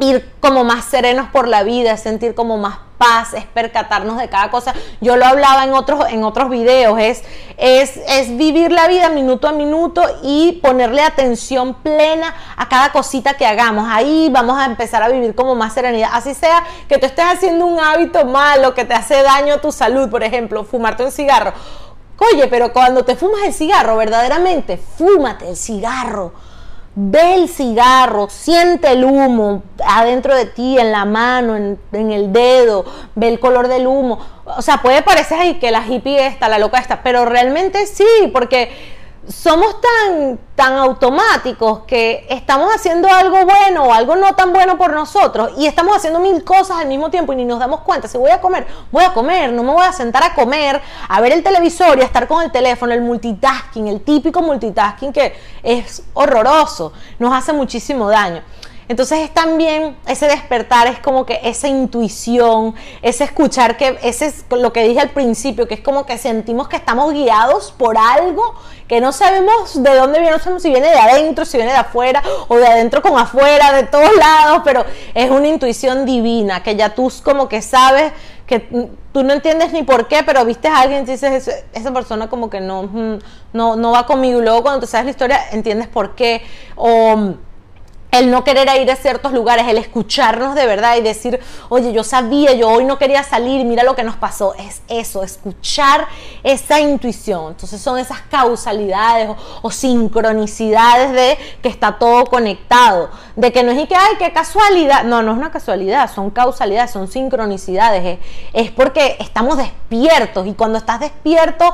ir 0.00 0.32
como 0.40 0.64
más 0.64 0.84
serenos 0.84 1.28
por 1.28 1.46
la 1.46 1.62
vida, 1.62 1.96
sentir 1.96 2.34
como 2.34 2.56
más 2.56 2.78
paz, 2.98 3.32
es 3.32 3.46
percatarnos 3.46 4.18
de 4.18 4.28
cada 4.28 4.50
cosa. 4.50 4.74
Yo 5.00 5.16
lo 5.16 5.24
hablaba 5.24 5.64
en 5.64 5.72
otros, 5.72 6.04
en 6.10 6.22
otros 6.22 6.50
videos, 6.50 6.98
es, 6.98 7.22
es, 7.56 7.96
es 8.06 8.36
vivir 8.36 8.72
la 8.72 8.88
vida 8.88 9.08
minuto 9.08 9.48
a 9.48 9.52
minuto 9.52 10.02
y 10.22 10.60
ponerle 10.62 11.02
atención 11.02 11.74
plena 11.74 12.34
a 12.56 12.68
cada 12.68 12.92
cosita 12.92 13.34
que 13.34 13.46
hagamos. 13.46 13.86
Ahí 13.88 14.28
vamos 14.30 14.58
a 14.58 14.66
empezar 14.66 15.02
a 15.02 15.08
vivir 15.08 15.34
como 15.34 15.54
más 15.54 15.72
serenidad. 15.72 16.10
Así 16.12 16.34
sea 16.34 16.62
que 16.88 16.98
tú 16.98 17.06
estés 17.06 17.24
haciendo 17.24 17.64
un 17.66 17.80
hábito 17.80 18.24
malo 18.26 18.74
que 18.74 18.84
te 18.84 18.94
hace 18.94 19.22
daño 19.22 19.54
a 19.54 19.60
tu 19.60 19.72
salud, 19.72 20.10
por 20.10 20.22
ejemplo, 20.22 20.64
fumarte 20.64 21.04
un 21.04 21.10
cigarro. 21.10 21.52
Oye, 22.32 22.48
pero 22.48 22.70
cuando 22.70 23.02
te 23.02 23.16
fumas 23.16 23.44
el 23.44 23.54
cigarro, 23.54 23.96
verdaderamente, 23.96 24.76
fúmate 24.76 25.48
el 25.48 25.56
cigarro 25.56 26.32
Ve 26.96 27.34
el 27.34 27.48
cigarro, 27.48 28.28
siente 28.28 28.90
el 28.90 29.04
humo 29.04 29.62
adentro 29.86 30.34
de 30.34 30.46
ti, 30.46 30.76
en 30.76 30.90
la 30.90 31.04
mano, 31.04 31.56
en, 31.56 31.78
el 31.92 32.32
dedo, 32.32 32.84
ve 33.14 33.28
el 33.28 33.38
color 33.38 33.68
del 33.68 33.86
humo. 33.86 34.18
O 34.44 34.60
sea, 34.60 34.78
puede 34.78 35.02
parecer 35.02 35.38
ahí 35.38 35.58
que 35.60 35.70
la 35.70 35.86
hippie 35.86 36.26
está, 36.26 36.48
la 36.48 36.58
loca 36.58 36.78
está, 36.78 37.02
pero 37.02 37.24
realmente 37.24 37.86
sí, 37.86 38.04
porque 38.32 38.70
somos 39.30 39.76
tan, 39.80 40.38
tan 40.56 40.74
automáticos 40.74 41.80
que 41.80 42.26
estamos 42.28 42.74
haciendo 42.74 43.08
algo 43.08 43.44
bueno 43.44 43.84
o 43.84 43.92
algo 43.92 44.16
no 44.16 44.34
tan 44.34 44.52
bueno 44.52 44.76
por 44.76 44.92
nosotros 44.92 45.52
y 45.56 45.66
estamos 45.66 45.96
haciendo 45.96 46.18
mil 46.20 46.42
cosas 46.42 46.78
al 46.78 46.88
mismo 46.88 47.10
tiempo 47.10 47.32
y 47.32 47.36
ni 47.36 47.44
nos 47.44 47.58
damos 47.58 47.80
cuenta. 47.80 48.08
Si 48.08 48.18
voy 48.18 48.30
a 48.30 48.40
comer, 48.40 48.66
voy 48.90 49.04
a 49.04 49.12
comer, 49.12 49.52
no 49.52 49.62
me 49.62 49.72
voy 49.72 49.84
a 49.84 49.92
sentar 49.92 50.22
a 50.24 50.34
comer, 50.34 50.80
a 51.08 51.20
ver 51.20 51.32
el 51.32 51.42
televisor 51.42 51.98
y 51.98 52.02
a 52.02 52.04
estar 52.04 52.26
con 52.26 52.42
el 52.42 52.50
teléfono, 52.50 52.92
el 52.92 53.02
multitasking, 53.02 53.88
el 53.88 54.02
típico 54.02 54.42
multitasking 54.42 55.12
que 55.12 55.34
es 55.62 56.02
horroroso, 56.14 56.92
nos 57.18 57.32
hace 57.32 57.52
muchísimo 57.52 58.08
daño. 58.08 58.42
Entonces 58.90 59.20
es 59.20 59.32
también 59.32 59.96
ese 60.08 60.26
despertar, 60.26 60.88
es 60.88 60.98
como 60.98 61.24
que 61.24 61.38
esa 61.44 61.68
intuición, 61.68 62.74
ese 63.02 63.22
escuchar 63.22 63.76
que, 63.76 63.96
ese 64.02 64.26
es 64.26 64.44
lo 64.50 64.72
que 64.72 64.82
dije 64.82 64.98
al 64.98 65.10
principio, 65.10 65.68
que 65.68 65.74
es 65.74 65.80
como 65.80 66.06
que 66.06 66.18
sentimos 66.18 66.66
que 66.66 66.74
estamos 66.74 67.12
guiados 67.12 67.70
por 67.78 67.96
algo 67.96 68.56
que 68.88 69.00
no 69.00 69.12
sabemos 69.12 69.80
de 69.80 69.94
dónde 69.94 70.18
viene, 70.18 70.34
no 70.34 70.42
sabemos 70.42 70.64
si 70.64 70.70
viene 70.70 70.88
de 70.88 70.98
adentro, 70.98 71.44
si 71.44 71.56
viene 71.56 71.70
de 71.70 71.78
afuera, 71.78 72.20
o 72.48 72.56
de 72.56 72.66
adentro 72.66 73.00
con 73.00 73.16
afuera, 73.16 73.72
de 73.74 73.84
todos 73.84 74.10
lados, 74.16 74.62
pero 74.64 74.84
es 75.14 75.30
una 75.30 75.46
intuición 75.46 76.04
divina, 76.04 76.64
que 76.64 76.74
ya 76.74 76.92
tú 76.92 77.12
como 77.22 77.48
que 77.48 77.62
sabes 77.62 78.12
que 78.44 78.58
tú 79.12 79.22
no 79.22 79.32
entiendes 79.32 79.72
ni 79.72 79.84
por 79.84 80.08
qué, 80.08 80.24
pero 80.24 80.44
viste 80.44 80.66
a 80.66 80.80
alguien 80.80 81.04
y 81.04 81.12
dices, 81.12 81.62
esa 81.72 81.92
persona 81.92 82.28
como 82.28 82.50
que 82.50 82.60
no, 82.60 82.82
mm, 82.82 83.18
no, 83.52 83.76
no 83.76 83.92
va 83.92 84.04
conmigo, 84.04 84.40
luego 84.40 84.62
cuando 84.62 84.80
te 84.80 84.88
sabes 84.88 85.04
la 85.04 85.10
historia 85.12 85.40
entiendes 85.52 85.86
por 85.86 86.16
qué, 86.16 86.42
o 86.74 87.36
el 88.10 88.30
no 88.30 88.42
querer 88.42 88.68
ir 88.80 88.90
a 88.90 88.96
ciertos 88.96 89.32
lugares, 89.32 89.66
el 89.68 89.78
escucharnos 89.78 90.54
de 90.54 90.66
verdad 90.66 90.96
y 90.96 91.00
decir, 91.00 91.40
oye, 91.68 91.92
yo 91.92 92.02
sabía, 92.02 92.52
yo 92.54 92.68
hoy 92.68 92.84
no 92.84 92.98
quería 92.98 93.22
salir, 93.22 93.64
mira 93.64 93.84
lo 93.84 93.94
que 93.94 94.02
nos 94.02 94.16
pasó. 94.16 94.54
Es 94.54 94.82
eso, 94.88 95.22
escuchar 95.22 96.08
esa 96.42 96.80
intuición. 96.80 97.52
Entonces 97.52 97.80
son 97.80 97.98
esas 97.98 98.20
causalidades 98.22 99.30
o, 99.62 99.70
sincronicidades 99.70 101.12
de 101.12 101.38
que 101.62 101.68
está 101.68 101.98
todo 101.98 102.24
conectado. 102.26 103.10
De 103.36 103.52
que 103.52 103.62
no 103.62 103.70
es 103.70 103.78
y 103.78 103.86
que, 103.86 103.94
ay, 103.94 104.16
qué 104.18 104.32
casualidad. 104.32 105.04
No, 105.04 105.22
no 105.22 105.32
es 105.32 105.38
una 105.38 105.52
casualidad, 105.52 106.10
son 106.12 106.30
causalidades, 106.30 106.90
son 106.90 107.08
sincronicidades. 107.08 108.18
es 108.52 108.70
porque 108.72 109.16
estamos 109.20 109.56
despiertos 109.56 110.46
y 110.46 110.54
cuando 110.54 110.78
estás 110.78 111.00
despierto, 111.00 111.72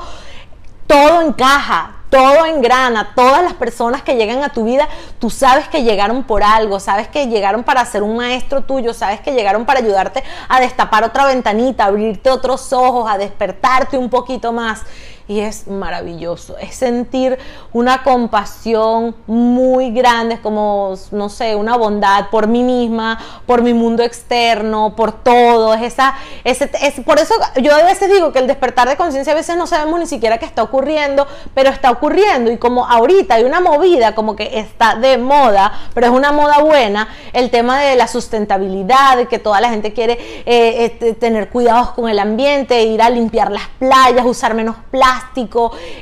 todo 0.87 1.23
encaja, 1.23 1.96
todo 2.17 2.47
engrana, 2.47 3.13
todas 3.15 3.43
las 3.43 3.53
personas 3.53 4.03
que 4.03 4.17
llegan 4.17 4.43
a 4.43 4.49
tu 4.49 4.65
vida, 4.65 4.89
tú 5.19 5.29
sabes 5.29 5.69
que 5.69 5.83
llegaron 5.83 6.25
por 6.25 6.43
algo, 6.43 6.81
sabes 6.81 7.09
que 7.09 7.27
llegaron 7.27 7.63
para 7.63 7.85
ser 7.85 8.03
un 8.03 8.17
maestro 8.17 8.63
tuyo, 8.63 8.95
sabes 8.95 9.21
que 9.21 9.33
llegaron 9.33 9.67
para 9.67 9.81
ayudarte 9.81 10.25
a 10.49 10.59
destapar 10.59 11.05
otra 11.05 11.27
ventanita, 11.27 11.85
abrirte 11.85 12.31
otros 12.31 12.73
ojos, 12.73 13.07
a 13.07 13.19
despertarte 13.19 13.99
un 13.99 14.09
poquito 14.09 14.51
más 14.51 14.81
y 15.29 15.41
es 15.41 15.67
maravilloso. 15.67 16.57
Es 16.59 16.77
sentir 16.77 17.39
una 17.73 18.03
compasión 18.03 19.17
muy 19.27 19.91
grande, 19.91 20.41
como, 20.41 20.95
no 21.11 21.29
sé, 21.29 21.57
una 21.57 21.77
bondad 21.77 22.31
por 22.31 22.47
mí 22.47 22.63
misma, 22.63 23.19
por 23.45 23.63
mi 23.63 23.75
mundo 23.75 24.03
externo, 24.03 24.95
por 24.95 25.13
todo. 25.13 25.75
Es 25.75 25.83
esa, 25.83 26.15
es, 26.45 26.61
por 27.05 27.19
eso 27.19 27.35
yo 27.61 27.75
a 27.75 27.83
veces 27.83 28.11
digo 28.11 28.33
que 28.33 28.39
el 28.39 28.47
despertar 28.47 28.89
de 28.89 28.97
conciencia 28.97 29.33
a 29.33 29.37
veces 29.37 29.57
no 29.57 29.67
sabemos 29.67 29.99
ni 29.99 30.07
siquiera 30.07 30.39
qué 30.39 30.47
está 30.47 30.63
ocurriendo, 30.63 31.27
pero 31.55 31.71
está 31.71 31.91
ocurriendo. 31.91 32.51
Y 32.53 32.59
como 32.59 32.87
ahorita 32.87 33.35
hay 33.35 33.45
una 33.45 33.61
movida 33.61 34.15
como 34.15 34.37
que 34.37 34.61
está 34.61 34.95
de 34.95 35.19
moda, 35.19 35.73
pero 35.93 36.07
es 36.07 36.13
una 36.13 36.31
moda 36.31 36.59
buena, 36.59 37.09
el 37.33 37.51
tema 37.51 37.81
de 37.81 37.97
la 37.97 38.07
sustentabilidad, 38.07 39.17
de 39.17 39.27
que 39.27 39.39
toda 39.41 39.61
la 39.61 39.71
gente 39.71 39.93
quiere 39.93 40.13
eh, 40.47 40.97
eh, 41.01 41.15
tener 41.15 41.49
cuidados 41.49 41.91
con 41.91 42.09
el 42.09 42.19
ambiente, 42.21 42.83
ir 42.85 43.03
a 43.03 43.11
limpiar 43.11 43.51
las 43.51 43.69
playas, 43.79 44.25
usar 44.25 44.55
menos 44.55 44.77
plástico 44.91 45.16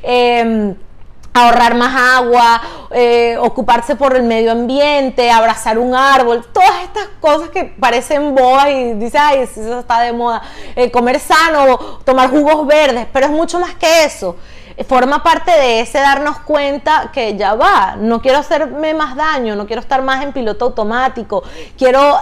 Em, 0.03 0.75
ahorrar 1.35 1.75
más 1.75 1.95
agua, 2.17 2.63
eh, 2.93 3.37
ocuparse 3.41 3.97
por 3.97 4.15
el 4.15 4.23
medio 4.23 4.53
ambiente, 4.53 5.31
abrazar 5.31 5.79
un 5.79 5.93
árbol, 5.93 6.47
todas 6.53 6.85
estas 6.85 7.09
cosas 7.21 7.49
que 7.51 7.65
parecen 7.65 8.37
boas 8.37 8.69
y 8.69 8.95
dice, 8.95 9.19
ay, 9.19 9.41
eso 9.41 9.81
está 9.81 10.01
de 10.01 10.13
moda, 10.13 10.43
eh, 10.77 10.93
comer 10.93 11.19
sano, 11.19 11.77
tomar 12.05 12.31
jugos 12.31 12.65
verdes, 12.69 13.09
pero 13.13 13.27
es 13.27 13.33
mucho 13.33 13.59
más 13.59 13.75
que 13.75 14.05
eso 14.05 14.37
forma 14.83 15.23
parte 15.23 15.53
de 15.53 15.81
ese 15.81 15.99
darnos 16.01 16.41
cuenta 16.41 17.11
que 17.13 17.37
ya 17.37 17.55
va, 17.55 17.95
no 17.97 18.21
quiero 18.21 18.39
hacerme 18.39 18.93
más 18.93 19.15
daño, 19.15 19.55
no 19.55 19.67
quiero 19.67 19.81
estar 19.81 20.03
más 20.03 20.25
en 20.25 20.33
piloto 20.33 20.65
automático, 20.65 21.45
quiero 21.79 22.19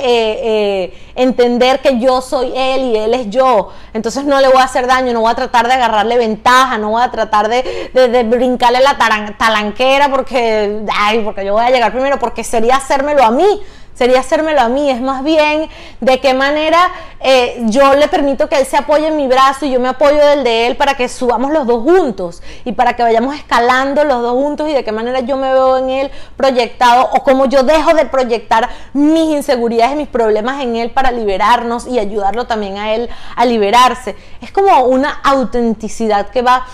eh, 0.00 0.40
eh, 0.42 1.12
entender 1.14 1.80
que 1.80 2.00
yo 2.00 2.20
soy 2.20 2.52
él 2.56 2.82
y 2.82 2.96
él 2.96 3.14
es 3.14 3.30
yo, 3.30 3.70
entonces 3.92 4.24
no 4.24 4.40
le 4.40 4.48
voy 4.48 4.58
a 4.58 4.64
hacer 4.64 4.88
daño, 4.88 5.12
no 5.12 5.20
voy 5.20 5.30
a 5.30 5.36
tratar 5.36 5.68
de 5.68 5.74
agarrarle 5.74 6.18
ventaja, 6.18 6.76
no 6.76 6.90
voy 6.90 7.02
a 7.02 7.10
tratar 7.12 7.48
de, 7.48 7.90
de, 7.92 8.22
brincarle 8.24 8.80
la 8.80 8.98
talanquera 9.38 10.08
porque, 10.08 10.82
ay, 10.92 11.20
porque 11.20 11.44
yo 11.44 11.52
voy 11.52 11.64
a 11.64 11.70
llegar 11.70 11.92
primero, 11.92 12.18
porque 12.18 12.42
sería 12.42 12.76
hacérmelo 12.76 13.22
a 13.22 13.30
mí 13.30 13.62
sería 13.94 14.20
hacérmelo 14.20 14.60
a 14.60 14.68
mí, 14.68 14.90
es 14.90 15.00
más 15.00 15.22
bien 15.22 15.68
de 16.00 16.20
qué 16.20 16.34
manera 16.34 16.90
eh, 17.20 17.62
yo 17.66 17.94
le 17.94 18.08
permito 18.08 18.48
que 18.48 18.58
él 18.58 18.66
se 18.66 18.76
apoye 18.76 19.06
en 19.06 19.16
mi 19.16 19.28
brazo 19.28 19.66
y 19.66 19.70
yo 19.70 19.80
me 19.80 19.88
apoyo 19.88 20.24
del 20.26 20.44
de 20.44 20.66
él 20.66 20.76
para 20.76 20.94
que 20.94 21.08
subamos 21.08 21.52
los 21.52 21.66
dos 21.66 21.82
juntos 21.82 22.42
y 22.64 22.72
para 22.72 22.96
que 22.96 23.02
vayamos 23.02 23.34
escalando 23.34 24.04
los 24.04 24.22
dos 24.22 24.32
juntos 24.32 24.68
y 24.68 24.72
de 24.72 24.82
qué 24.82 24.92
manera 24.92 25.20
yo 25.20 25.36
me 25.36 25.52
veo 25.52 25.76
en 25.76 25.90
él 25.90 26.10
proyectado 26.36 27.10
o 27.12 27.22
cómo 27.22 27.46
yo 27.46 27.62
dejo 27.62 27.94
de 27.94 28.06
proyectar 28.06 28.68
mis 28.92 29.36
inseguridades, 29.36 29.96
mis 29.96 30.08
problemas 30.08 30.62
en 30.62 30.76
él 30.76 30.90
para 30.90 31.12
liberarnos 31.12 31.86
y 31.86 31.98
ayudarlo 31.98 32.46
también 32.46 32.78
a 32.78 32.94
él 32.94 33.08
a 33.36 33.44
liberarse. 33.44 34.16
Es 34.40 34.50
como 34.50 34.84
una 34.84 35.20
autenticidad 35.22 36.30
que 36.30 36.42
va 36.42 36.66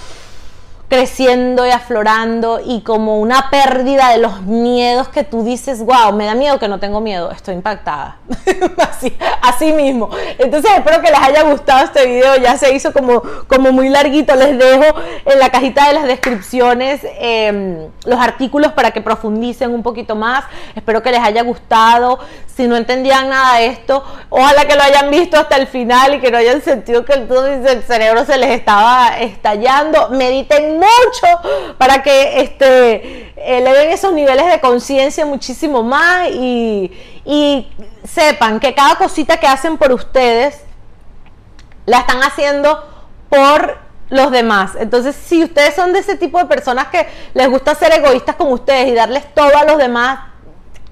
creciendo 0.89 1.67
y 1.67 1.71
aflorando 1.71 2.61
y 2.65 2.81
como 2.81 3.19
una 3.19 3.51
pérdida 3.51 4.11
de 4.11 4.19
los 4.19 4.41
miedos 4.43 5.09
que 5.09 5.23
tú 5.23 5.45
dices, 5.45 5.85
wow, 5.85 6.13
me 6.15 6.25
da 6.25 6.35
miedo 6.35 6.59
que 6.59 6.67
no 6.67 6.79
tengo 6.81 7.01
miedo, 7.01 7.31
estoy 7.31 7.55
impactada. 7.55 8.17
así, 9.43 9.73
mismo. 9.73 10.09
Entonces 10.39 10.71
espero 10.75 11.03
que 11.03 11.11
les 11.11 11.21
haya 11.21 11.43
gustado 11.43 11.85
este 11.85 12.07
video, 12.07 12.37
ya 12.37 12.57
se 12.57 12.75
hizo 12.75 12.93
como, 12.93 13.23
como 13.47 13.71
muy 13.71 13.91
larguito, 13.91 14.35
les 14.35 14.59
dejo 14.59 14.99
en 15.27 15.39
la 15.39 15.51
cajita 15.51 15.89
de 15.89 15.95
las 15.95 16.05
descripciones 16.05 17.01
em, 17.19 17.89
los 18.07 18.19
artículos 18.19 18.73
para 18.73 18.91
que 18.91 19.03
profundicen 19.03 19.75
un 19.75 19.83
poquito 19.83 20.17
más, 20.17 20.45
espero 20.75 21.03
que 21.03 21.11
les 21.11 21.21
haya 21.21 21.43
gustado, 21.43 22.19
si 22.59 22.67
no 22.67 22.77
entendían 22.77 23.29
nada 23.29 23.59
de 23.59 23.67
esto, 23.67 24.05
ojalá 24.31 24.67
que 24.67 24.75
lo 24.75 24.83
hayan 24.83 25.13
visto 25.13 25.39
hasta 25.39 25.55
el 25.55 25.69
final 25.69 26.15
y 26.15 26.21
que 26.21 26.33
no 26.33 26.39
hayan 26.39 26.61
sentido 26.61 27.05
que 27.05 27.13
el 27.13 27.83
cerebro 27.85 28.25
se 28.25 28.37
les 28.37 28.51
estaba 28.51 29.17
estallando, 29.21 30.09
mediten 30.09 30.75
mucho 30.75 31.77
para 31.79 32.03
que 32.03 32.41
este, 32.41 33.33
eleven 33.37 33.91
esos 33.91 34.13
niveles 34.13 34.51
de 34.51 34.59
conciencia 34.59 35.25
muchísimo 35.25 35.85
más 35.85 36.31
y, 36.31 36.91
y 37.25 37.71
sepan 38.03 38.59
que 38.59 38.75
cada 38.75 38.97
cosita 38.97 39.37
que 39.37 39.47
hacen 39.47 39.79
por 39.79 39.93
ustedes 39.93 40.63
la 41.87 42.01
están 42.01 42.25
haciendo 42.25 42.85
por 43.29 43.79
los 44.11 44.33
demás. 44.33 44.73
Entonces, 44.81 45.15
si 45.15 45.45
ustedes 45.45 45.77
son 45.77 45.93
de 45.93 46.01
ese 46.01 46.17
tipo 46.17 46.39
de 46.39 46.47
personas 46.47 46.89
que 46.89 47.07
les 47.35 47.49
gusta 47.49 47.77
ser 47.77 47.93
egoístas 47.93 48.35
como 48.35 48.51
ustedes 48.51 48.89
y 48.89 48.95
darles 48.95 49.33
todo 49.33 49.57
a 49.57 49.63
los 49.63 49.79
demás, 49.79 50.28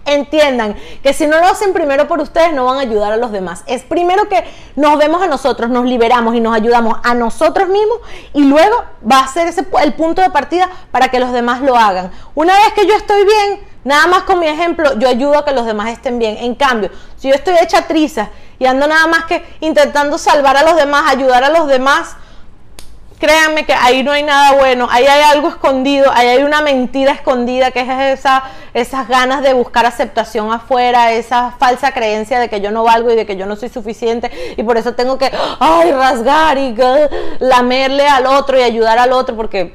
entiendan 0.07 0.77
que 1.03 1.13
si 1.13 1.27
no 1.27 1.39
lo 1.41 1.47
hacen 1.47 1.73
primero 1.73 2.09
por 2.09 2.21
ustedes, 2.21 2.53
no 2.53 2.65
van 2.65 2.79
a 2.79 2.81
ayudar 2.81 3.13
a 3.13 3.17
los 3.17 3.33
demás. 3.33 3.63
Es 3.67 3.83
primero 3.83 4.29
que 4.29 4.45
nos 4.77 4.97
vemos 4.99 5.23
a 5.23 5.27
nosotros, 5.27 5.69
nos 5.69 5.85
liberamos 5.85 6.35
y 6.35 6.41
nos 6.41 6.55
ayudamos 6.55 6.99
a 7.03 7.15
nosotros 7.15 7.69
mismos 7.69 7.99
y 8.33 8.45
luego 8.45 8.77
va 9.11 9.21
a 9.21 9.29
ser 9.29 9.49
ese 9.49 9.67
el 9.83 9.95
punto 9.95 10.23
de 10.23 10.31
partida 10.31 10.71
para 10.91 11.09
que 11.09 11.21
los 11.21 11.33
demás 11.33 11.61
lo 11.61 11.77
hagan. 11.77 12.11
Una 12.35 12.55
vez 12.55 12.73
que 12.75 12.87
yo 12.87 12.95
estoy 12.95 13.25
bien, 13.25 13.61
nada 13.85 14.07
más 14.07 14.23
con 14.23 14.39
mi 14.39 14.47
ejemplo, 14.47 14.99
yo 14.99 15.09
ayudo 15.09 15.39
a 15.39 15.45
que 15.45 15.53
los 15.53 15.67
demás 15.67 15.91
estén 15.91 16.19
bien. 16.19 16.37
En 16.39 16.55
cambio, 16.55 16.91
si 17.17 17.29
yo 17.29 17.35
estoy 17.35 17.55
hecha 17.61 17.87
triza 17.87 18.31
y 18.59 18.67
ando 18.67 18.87
nada 18.87 19.07
más 19.07 19.25
que 19.25 19.45
intentando 19.61 20.19
salvar 20.19 20.57
a 20.57 20.63
los 20.63 20.77
demás, 20.77 21.05
ayudar 21.09 21.45
a 21.45 21.51
los 21.51 21.67
demás, 21.67 22.17
créanme 23.19 23.65
que 23.65 23.73
ahí 23.73 24.03
no 24.03 24.13
hay 24.13 24.23
nada 24.23 24.53
bueno, 24.53 24.89
ahí 24.91 25.07
hay 25.07 25.23
algo 25.23 25.49
escondido, 25.49 26.11
ahí 26.13 26.29
hay 26.29 26.43
una 26.43 26.61
mentira 26.61 27.13
escondida 27.13 27.71
que 27.71 27.81
es 27.81 28.19
esa, 28.19 28.45
esas 28.75 29.09
ganas 29.09 29.43
de 29.43 29.55
buscar 29.55 29.87
aceptación 29.87 30.53
afuera, 30.53 31.13
esa 31.13 31.53
falsa 31.53 31.93
creencia 31.93 32.39
de 32.39 32.49
que 32.49 32.61
yo 32.61 32.71
no 32.71 32.85
valgo 32.85 33.11
y 33.11 33.17
de 33.17 33.27
que 33.27 33.37
yo 33.37 33.47
no 33.47 33.57
soy 33.57 33.69
suficiente 33.69 34.31
y 34.57 34.63
por 34.63 34.77
eso 34.77 34.95
tengo 34.95 35.19
que, 35.19 35.31
ay, 35.61 35.93
rasgar 35.93 36.59
y 36.59 36.75
lamerle 37.39 38.07
al 38.07 38.27
otro 38.27 38.59
y 38.59 38.63
ayudar 38.63 38.99
al 38.99 39.13
otro 39.13 39.35
porque, 39.37 39.75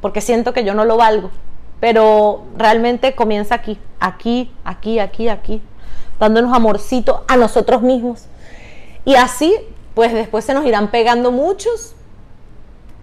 porque 0.00 0.20
siento 0.20 0.52
que 0.52 0.64
yo 0.64 0.74
no 0.74 0.84
lo 0.84 0.96
valgo. 0.96 1.30
Pero 1.78 2.44
realmente 2.56 3.14
comienza 3.14 3.54
aquí, 3.54 3.78
aquí, 4.00 4.50
aquí, 4.64 4.98
aquí, 4.98 5.28
aquí, 5.28 5.62
dándonos 6.18 6.54
amorcito 6.54 7.24
a 7.28 7.36
nosotros 7.36 7.82
mismos. 7.82 8.24
Y 9.04 9.14
así, 9.14 9.54
pues 9.94 10.14
después 10.14 10.46
se 10.46 10.54
nos 10.54 10.64
irán 10.64 10.90
pegando 10.90 11.30
muchos 11.32 11.96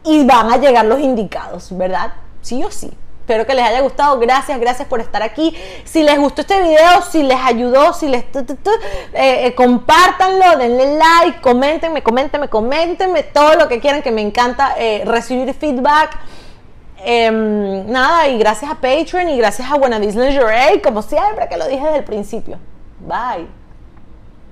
y 0.03 0.25
van 0.25 0.51
a 0.51 0.57
llegar 0.57 0.85
los 0.85 0.99
indicados, 0.99 1.75
¿verdad? 1.75 2.13
Sí 2.41 2.63
o 2.63 2.71
sí. 2.71 2.91
Espero 3.23 3.45
que 3.45 3.53
les 3.53 3.63
haya 3.63 3.79
gustado. 3.79 4.19
Gracias, 4.19 4.59
gracias 4.59 4.85
por 4.85 4.99
estar 4.99 5.23
aquí. 5.23 5.55
Si 5.85 6.03
les 6.03 6.19
gustó 6.19 6.41
este 6.41 6.61
video, 6.61 7.01
si 7.09 7.23
les 7.23 7.39
ayudó, 7.39 7.93
si 7.93 8.09
les... 8.09 8.23
Eh, 8.23 9.47
eh, 9.47 9.55
compártanlo, 9.55 10.57
denle 10.57 10.97
like, 10.97 11.39
coméntenme, 11.39 12.03
coméntenme, 12.03 12.49
coméntenme 12.49 13.23
todo 13.23 13.55
lo 13.55 13.69
que 13.69 13.79
quieran, 13.79 14.01
que 14.01 14.11
me 14.11 14.21
encanta 14.21 14.75
eh, 14.77 15.03
recibir 15.05 15.53
feedback. 15.53 16.19
Em, 17.05 17.89
nada, 17.89 18.27
y 18.27 18.37
gracias 18.37 18.69
a 18.69 18.75
Patreon 18.75 19.29
y 19.29 19.37
gracias 19.37 19.71
a 19.71 19.75
Buena 19.75 19.99
Disney 19.99 20.37
Jurey, 20.37 20.81
como 20.81 21.01
siempre 21.01 21.47
que 21.47 21.55
lo 21.55 21.65
dije 21.67 21.83
desde 21.83 21.99
el 21.99 22.03
principio. 22.03 22.59
Bye. 22.99 23.62